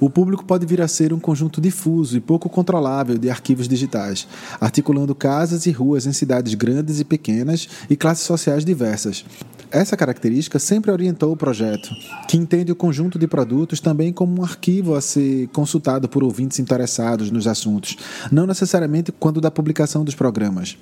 O 0.00 0.08
público 0.08 0.46
pode 0.46 0.64
vir 0.64 0.80
a 0.80 0.88
ser 0.88 1.12
um 1.12 1.20
conjunto 1.20 1.60
difuso 1.60 2.16
e 2.16 2.20
pouco 2.20 2.48
controlável 2.48 3.18
de 3.18 3.28
arquivos 3.28 3.68
digitais, 3.68 4.26
articulando 4.58 5.14
casas 5.14 5.66
e 5.66 5.70
ruas 5.70 6.06
em 6.06 6.12
cidades 6.14 6.54
grandes 6.54 7.00
e 7.00 7.04
pequenas 7.04 7.68
e 7.88 7.94
classes 7.94 8.24
sociais 8.24 8.64
diversas. 8.64 9.26
Essa 9.70 9.98
característica 9.98 10.58
sempre 10.58 10.90
orientou 10.90 11.32
o 11.32 11.36
projeto, 11.36 11.90
que 12.26 12.38
entende 12.38 12.72
o 12.72 12.76
conjunto 12.76 13.18
de 13.18 13.28
produtos 13.28 13.78
também 13.78 14.10
como 14.10 14.40
um 14.40 14.44
arquivo 14.44 14.94
a 14.94 15.02
ser 15.02 15.48
consultado 15.48 16.08
por 16.08 16.24
ouvintes 16.24 16.58
interessados 16.58 17.30
nos 17.30 17.46
assuntos, 17.46 17.96
não 18.32 18.46
necessariamente 18.46 19.12
quando 19.12 19.38
da 19.38 19.50
publicação 19.50 20.02
dos 20.02 20.14
programas. 20.14 20.78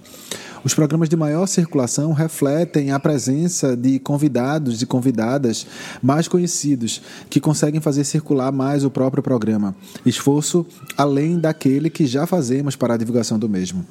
Os 0.68 0.74
programas 0.74 1.08
de 1.08 1.16
maior 1.16 1.46
circulação 1.46 2.12
refletem 2.12 2.90
a 2.90 3.00
presença 3.00 3.74
de 3.74 3.98
convidados 3.98 4.82
e 4.82 4.86
convidadas 4.86 5.66
mais 6.02 6.28
conhecidos, 6.28 7.00
que 7.30 7.40
conseguem 7.40 7.80
fazer 7.80 8.04
circular 8.04 8.52
mais 8.52 8.84
o 8.84 8.90
próprio 8.90 9.22
programa. 9.22 9.74
Esforço 10.04 10.66
além 10.94 11.38
daquele 11.38 11.88
que 11.88 12.06
já 12.06 12.26
fazemos 12.26 12.76
para 12.76 12.92
a 12.92 12.96
divulgação 12.98 13.38
do 13.38 13.48
mesmo 13.48 13.82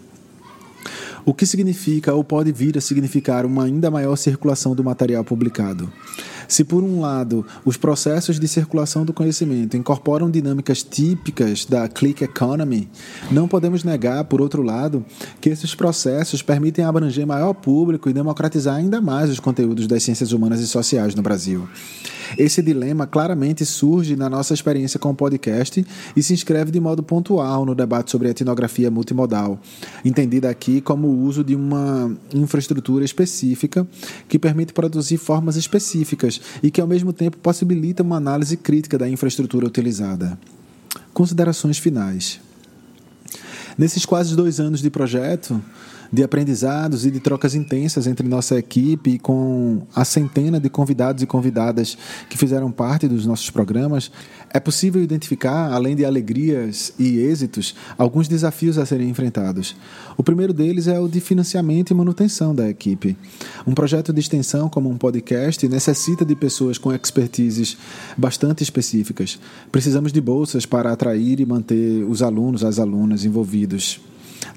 o 1.27 1.33
que 1.33 1.45
significa 1.45 2.13
ou 2.13 2.23
pode 2.23 2.53
vir 2.53 2.77
a 2.77 2.81
significar 2.81 3.45
uma 3.45 3.65
ainda 3.65 3.91
maior 3.91 4.15
circulação 4.15 4.73
do 4.73 4.81
material 4.81 5.25
publicado. 5.25 5.91
Se, 6.47 6.63
por 6.63 6.83
um 6.83 7.01
lado, 7.01 7.45
os 7.65 7.77
processos 7.77 8.39
de 8.39 8.47
circulação 8.47 9.05
do 9.05 9.13
conhecimento 9.13 9.75
incorporam 9.75 10.29
dinâmicas 10.29 10.83
típicas 10.83 11.65
da 11.65 11.87
click 11.87 12.23
economy, 12.23 12.89
não 13.29 13.47
podemos 13.47 13.83
negar, 13.83 14.23
por 14.25 14.41
outro 14.41 14.61
lado, 14.61 15.05
que 15.41 15.49
esses 15.49 15.75
processos 15.75 16.41
permitem 16.41 16.85
abranger 16.85 17.27
maior 17.27 17.53
público 17.53 18.09
e 18.09 18.13
democratizar 18.13 18.75
ainda 18.75 19.01
mais 19.01 19.29
os 19.29 19.39
conteúdos 19.39 19.87
das 19.87 20.03
ciências 20.03 20.31
humanas 20.31 20.59
e 20.59 20.67
sociais 20.67 21.15
no 21.15 21.21
Brasil. 21.21 21.67
Esse 22.37 22.61
dilema 22.61 23.05
claramente 23.05 23.65
surge 23.65 24.15
na 24.15 24.29
nossa 24.29 24.53
experiência 24.53 24.99
com 24.99 25.11
o 25.11 25.15
podcast 25.15 25.85
e 26.15 26.23
se 26.23 26.33
inscreve 26.33 26.71
de 26.71 26.79
modo 26.79 27.03
pontual 27.03 27.65
no 27.65 27.75
debate 27.75 28.11
sobre 28.11 28.29
etnografia 28.29 28.89
multimodal, 28.89 29.59
entendida 30.03 30.49
aqui 30.49 30.81
como 30.81 31.07
o 31.07 31.23
uso 31.23 31.43
de 31.43 31.55
uma 31.55 32.11
infraestrutura 32.33 33.05
específica 33.05 33.87
que 34.27 34.39
permite 34.39 34.73
produzir 34.73 35.17
formas 35.17 35.55
específicas 35.55 36.41
e 36.63 36.71
que, 36.71 36.81
ao 36.81 36.87
mesmo 36.87 37.13
tempo, 37.13 37.37
possibilita 37.37 38.03
uma 38.03 38.17
análise 38.17 38.57
crítica 38.57 38.97
da 38.97 39.07
infraestrutura 39.07 39.67
utilizada. 39.67 40.37
Considerações 41.13 41.77
finais. 41.77 42.39
Nesses 43.77 44.05
quase 44.05 44.35
dois 44.35 44.59
anos 44.59 44.81
de 44.81 44.89
projeto, 44.89 45.61
de 46.11 46.23
aprendizados 46.23 47.05
e 47.05 47.11
de 47.11 47.19
trocas 47.19 47.55
intensas 47.55 48.07
entre 48.07 48.27
nossa 48.27 48.57
equipe 48.57 49.11
e 49.11 49.19
com 49.19 49.81
a 49.95 50.05
centena 50.05 50.59
de 50.59 50.69
convidados 50.69 51.23
e 51.23 51.25
convidadas 51.25 51.97
que 52.29 52.37
fizeram 52.37 52.71
parte 52.71 53.07
dos 53.07 53.25
nossos 53.25 53.49
programas, 53.49 54.11
é 54.53 54.59
possível 54.59 55.03
identificar, 55.03 55.71
além 55.73 55.95
de 55.95 56.05
alegrias 56.05 56.93
e 56.97 57.19
êxitos, 57.19 57.75
alguns 57.97 58.27
desafios 58.27 58.77
a 58.77 58.85
serem 58.85 59.09
enfrentados. 59.09 59.75
O 60.15 60.23
primeiro 60.23 60.53
deles 60.53 60.87
é 60.87 60.99
o 60.99 61.07
de 61.07 61.19
financiamento 61.19 61.91
e 61.91 61.93
manutenção 61.93 62.55
da 62.55 62.69
equipe. 62.69 63.17
Um 63.65 63.73
projeto 63.73 64.13
de 64.13 64.19
extensão 64.19 64.69
como 64.69 64.89
um 64.89 64.97
podcast 64.97 65.67
necessita 65.67 66.23
de 66.23 66.35
pessoas 66.35 66.77
com 66.77 66.93
expertises 66.93 67.77
bastante 68.17 68.63
específicas. 68.63 69.39
Precisamos 69.71 70.11
de 70.13 70.21
bolsas 70.21 70.65
para 70.65 70.91
atrair 70.91 71.39
e 71.39 71.45
manter 71.45 72.03
os 72.03 72.21
alunos, 72.21 72.63
as 72.63 72.79
alunas 72.79 73.25
envolvidos 73.25 73.99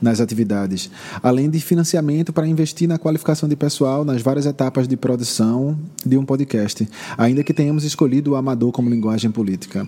nas 0.00 0.20
atividades, 0.20 0.90
além 1.22 1.50
de 1.50 1.60
financiamento 1.60 2.32
para 2.32 2.46
investir 2.46 2.88
na 2.88 2.98
qualificação 2.98 3.48
de 3.48 3.56
pessoal 3.56 4.04
nas 4.04 4.22
várias 4.22 4.46
etapas 4.46 4.88
de 4.88 4.96
produção 4.96 5.78
de 6.04 6.16
um 6.16 6.24
podcast, 6.24 6.88
ainda 7.16 7.42
que 7.42 7.54
tenhamos 7.54 7.84
escolhido 7.84 8.32
o 8.32 8.36
amador 8.36 8.72
como 8.72 8.90
linguagem 8.90 9.30
política. 9.30 9.86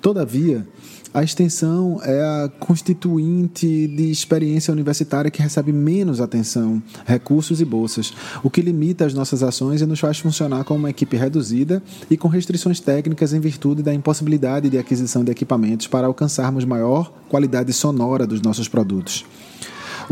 Todavia, 0.00 0.66
a 1.14 1.22
extensão 1.22 2.00
é 2.02 2.22
a 2.22 2.50
constituinte 2.58 3.86
de 3.86 4.10
experiência 4.10 4.72
universitária 4.72 5.30
que 5.30 5.42
recebe 5.42 5.70
menos 5.70 6.22
atenção, 6.22 6.82
recursos 7.04 7.60
e 7.60 7.66
bolsas, 7.66 8.14
o 8.42 8.48
que 8.48 8.62
limita 8.62 9.04
as 9.04 9.12
nossas 9.12 9.42
ações 9.42 9.82
e 9.82 9.86
nos 9.86 10.00
faz 10.00 10.18
funcionar 10.18 10.64
como 10.64 10.78
uma 10.78 10.90
equipe 10.90 11.14
reduzida 11.14 11.82
e 12.10 12.16
com 12.16 12.28
restrições 12.28 12.80
técnicas 12.80 13.34
em 13.34 13.40
virtude 13.40 13.82
da 13.82 13.92
impossibilidade 13.92 14.70
de 14.70 14.78
aquisição 14.78 15.22
de 15.22 15.30
equipamentos 15.30 15.86
para 15.86 16.06
alcançarmos 16.06 16.64
maior 16.64 17.12
qualidade 17.28 17.74
sonora 17.74 18.26
dos 18.26 18.40
nossos 18.40 18.66
produtos. 18.66 19.26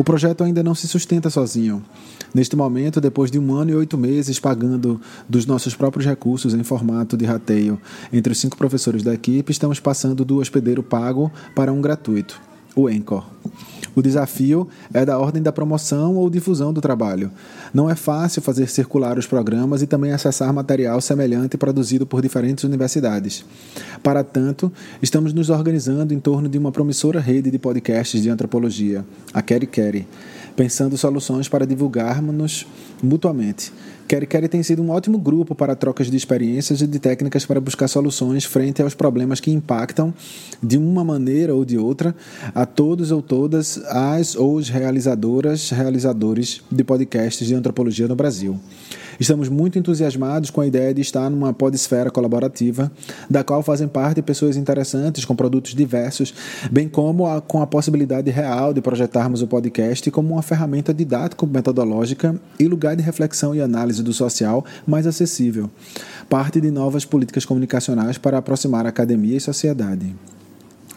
O 0.00 0.02
projeto 0.02 0.42
ainda 0.42 0.62
não 0.62 0.74
se 0.74 0.88
sustenta 0.88 1.28
sozinho. 1.28 1.84
Neste 2.32 2.56
momento, 2.56 3.02
depois 3.02 3.30
de 3.30 3.38
um 3.38 3.52
ano 3.52 3.72
e 3.72 3.74
oito 3.74 3.98
meses 3.98 4.40
pagando 4.40 4.98
dos 5.28 5.44
nossos 5.44 5.74
próprios 5.74 6.06
recursos 6.06 6.54
em 6.54 6.62
formato 6.64 7.18
de 7.18 7.26
rateio 7.26 7.78
entre 8.10 8.32
os 8.32 8.40
cinco 8.40 8.56
professores 8.56 9.02
da 9.02 9.12
equipe, 9.12 9.52
estamos 9.52 9.78
passando 9.78 10.24
do 10.24 10.38
hospedeiro 10.38 10.82
pago 10.82 11.30
para 11.54 11.70
um 11.70 11.82
gratuito, 11.82 12.40
o 12.74 12.88
Encore. 12.88 13.26
O 13.94 14.02
desafio 14.02 14.68
é 14.92 15.04
da 15.04 15.18
ordem 15.18 15.42
da 15.42 15.52
promoção 15.52 16.16
ou 16.16 16.30
difusão 16.30 16.72
do 16.72 16.80
trabalho. 16.80 17.30
Não 17.72 17.88
é 17.88 17.94
fácil 17.94 18.42
fazer 18.42 18.68
circular 18.68 19.18
os 19.18 19.26
programas 19.26 19.82
e 19.82 19.86
também 19.86 20.12
acessar 20.12 20.52
material 20.52 21.00
semelhante 21.00 21.56
produzido 21.56 22.06
por 22.06 22.22
diferentes 22.22 22.64
universidades. 22.64 23.44
Para 24.02 24.24
tanto, 24.24 24.72
estamos 25.02 25.32
nos 25.32 25.50
organizando 25.50 26.14
em 26.14 26.20
torno 26.20 26.48
de 26.48 26.58
uma 26.58 26.72
promissora 26.72 27.20
rede 27.20 27.50
de 27.50 27.58
podcasts 27.58 28.22
de 28.22 28.30
antropologia, 28.30 29.04
a 29.32 29.42
Keri 29.42 29.66
Keri 29.66 30.06
pensando 30.56 30.96
soluções 30.96 31.48
para 31.48 31.66
divulgarmos 31.66 32.66
mutuamente. 33.02 33.72
Quer 34.10 34.26
Quer 34.26 34.48
tem 34.48 34.60
sido 34.62 34.82
um 34.82 34.90
ótimo 34.90 35.18
grupo 35.18 35.54
para 35.54 35.76
trocas 35.76 36.10
de 36.10 36.16
experiências 36.16 36.82
e 36.82 36.86
de 36.86 36.98
técnicas 36.98 37.46
para 37.46 37.60
buscar 37.60 37.86
soluções 37.86 38.44
frente 38.44 38.82
aos 38.82 38.92
problemas 38.92 39.38
que 39.38 39.52
impactam, 39.52 40.12
de 40.60 40.76
uma 40.76 41.04
maneira 41.04 41.54
ou 41.54 41.64
de 41.64 41.78
outra, 41.78 42.12
a 42.52 42.66
todos 42.66 43.12
ou 43.12 43.22
todas 43.22 43.78
as 43.86 44.34
ou 44.34 44.56
os 44.56 44.68
realizadoras, 44.68 45.70
realizadores 45.70 46.60
de 46.70 46.82
podcasts 46.82 47.46
de 47.46 47.54
antropologia 47.54 48.08
no 48.08 48.16
Brasil. 48.16 48.58
Estamos 49.20 49.50
muito 49.50 49.78
entusiasmados 49.78 50.48
com 50.48 50.62
a 50.62 50.66
ideia 50.66 50.94
de 50.94 51.02
estar 51.02 51.28
numa 51.28 51.52
podesfera 51.52 52.10
colaborativa, 52.10 52.90
da 53.28 53.44
qual 53.44 53.62
fazem 53.62 53.86
parte 53.86 54.22
pessoas 54.22 54.56
interessantes 54.56 55.26
com 55.26 55.36
produtos 55.36 55.74
diversos, 55.74 56.32
bem 56.72 56.88
como 56.88 57.26
a, 57.26 57.38
com 57.38 57.60
a 57.60 57.66
possibilidade 57.66 58.30
real 58.30 58.72
de 58.72 58.80
projetarmos 58.80 59.42
o 59.42 59.46
podcast 59.46 60.10
como 60.10 60.32
uma 60.32 60.42
ferramenta 60.42 60.94
didático-metodológica 60.94 62.40
e 62.58 62.66
lugar 62.66 62.96
de 62.96 63.02
reflexão 63.02 63.54
e 63.54 63.60
análise 63.60 64.02
do 64.02 64.14
social 64.14 64.64
mais 64.86 65.06
acessível, 65.06 65.70
parte 66.26 66.58
de 66.58 66.70
novas 66.70 67.04
políticas 67.04 67.44
comunicacionais 67.44 68.16
para 68.16 68.38
aproximar 68.38 68.86
academia 68.86 69.36
e 69.36 69.40
sociedade. 69.40 70.14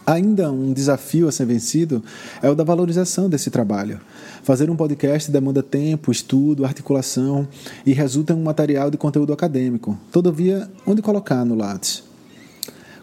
Ainda 0.06 0.52
um 0.52 0.72
desafio 0.72 1.28
a 1.28 1.32
ser 1.32 1.46
vencido 1.46 2.02
é 2.42 2.50
o 2.50 2.54
da 2.54 2.62
valorização 2.62 3.28
desse 3.28 3.50
trabalho. 3.50 4.00
Fazer 4.42 4.68
um 4.68 4.76
podcast 4.76 5.30
demanda 5.30 5.62
tempo, 5.62 6.12
estudo, 6.12 6.64
articulação 6.64 7.48
e 7.86 7.92
resulta 7.94 8.34
em 8.34 8.36
um 8.36 8.42
material 8.42 8.90
de 8.90 8.98
conteúdo 8.98 9.32
acadêmico. 9.32 9.98
Todavia, 10.12 10.70
onde 10.86 11.00
colocar 11.00 11.42
no 11.44 11.54
Lattes? 11.54 12.02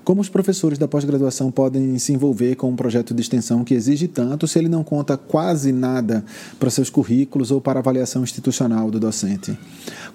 Como 0.04 0.20
os 0.20 0.30
professores 0.30 0.80
da 0.80 0.88
pós-graduação 0.88 1.52
podem 1.52 2.00
se 2.00 2.12
envolver 2.12 2.56
com 2.56 2.70
um 2.70 2.76
projeto 2.76 3.14
de 3.14 3.22
extensão 3.22 3.64
que 3.64 3.76
exige 3.76 4.08
tanto 4.08 4.48
se 4.48 4.58
ele 4.58 4.68
não 4.68 4.84
conta 4.84 5.16
quase 5.16 5.72
nada 5.72 6.26
para 6.60 6.72
seus 6.72 6.90
currículos 6.90 7.52
ou 7.52 7.62
para 7.62 7.80
avaliação 7.80 8.24
institucional 8.24 8.90
do 8.90 9.00
docente? 9.00 9.56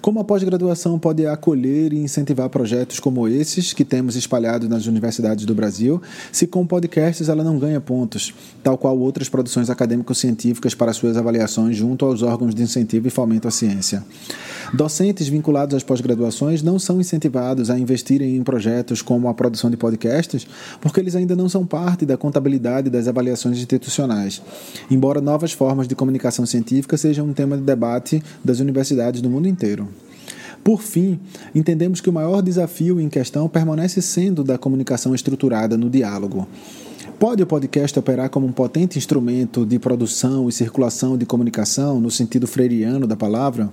Como 0.01 0.19
a 0.19 0.23
pós-graduação 0.23 0.97
pode 0.97 1.25
acolher 1.25 1.91
e 1.91 1.97
incentivar 1.97 2.49
projetos 2.49 2.99
como 2.99 3.27
esses 3.27 3.73
que 3.73 3.83
temos 3.83 4.15
espalhados 4.15 4.69
nas 4.69 4.85
universidades 4.85 5.45
do 5.45 5.53
Brasil, 5.53 6.01
se 6.31 6.47
com 6.47 6.65
podcasts 6.65 7.27
ela 7.29 7.43
não 7.43 7.59
ganha 7.59 7.81
pontos, 7.81 8.33
tal 8.63 8.77
qual 8.77 8.97
outras 8.97 9.27
produções 9.27 9.69
acadêmico-científicas 9.69 10.73
para 10.73 10.93
suas 10.93 11.17
avaliações 11.17 11.75
junto 11.75 12.05
aos 12.05 12.21
órgãos 12.21 12.55
de 12.55 12.63
incentivo 12.63 13.07
e 13.07 13.11
fomento 13.11 13.47
à 13.47 13.51
ciência? 13.51 14.03
Docentes 14.73 15.27
vinculados 15.27 15.75
às 15.75 15.83
pós-graduações 15.83 16.61
não 16.61 16.77
são 16.77 16.99
incentivados 16.99 17.69
a 17.69 17.79
investirem 17.79 18.35
em 18.35 18.43
projetos 18.43 19.01
como 19.01 19.27
a 19.29 19.33
produção 19.33 19.69
de 19.69 19.77
podcasts, 19.77 20.45
porque 20.81 20.99
eles 20.99 21.15
ainda 21.15 21.35
não 21.35 21.47
são 21.47 21.65
parte 21.65 22.05
da 22.05 22.17
contabilidade 22.17 22.89
das 22.89 23.07
avaliações 23.07 23.57
institucionais, 23.57 24.41
embora 24.91 25.21
novas 25.21 25.53
formas 25.53 25.87
de 25.87 25.95
comunicação 25.95 26.45
científica 26.45 26.97
sejam 26.97 27.27
um 27.27 27.33
tema 27.33 27.57
de 27.57 27.63
debate 27.63 28.21
das 28.43 28.59
universidades 28.59 29.21
do 29.21 29.29
mundo 29.29 29.47
inteiro. 29.47 29.86
Por 30.67 30.81
fim, 30.81 31.17
entendemos 31.55 32.01
que 32.01 32.09
o 32.09 32.13
maior 32.13 32.41
desafio 32.41 32.99
em 32.99 33.07
questão 33.07 33.47
permanece 33.47 34.01
sendo 34.01 34.43
da 34.43 34.57
comunicação 34.57 35.15
estruturada 35.15 35.77
no 35.77 35.89
diálogo. 35.89 36.45
Pode 37.17 37.41
o 37.41 37.47
podcast 37.47 37.97
operar 37.97 38.29
como 38.29 38.45
um 38.45 38.51
potente 38.51 38.97
instrumento 38.97 39.65
de 39.65 39.79
produção 39.79 40.49
e 40.49 40.51
circulação 40.51 41.17
de 41.17 41.25
comunicação, 41.25 42.01
no 42.01 42.11
sentido 42.11 42.45
freiriano 42.45 43.07
da 43.07 43.15
palavra? 43.15 43.71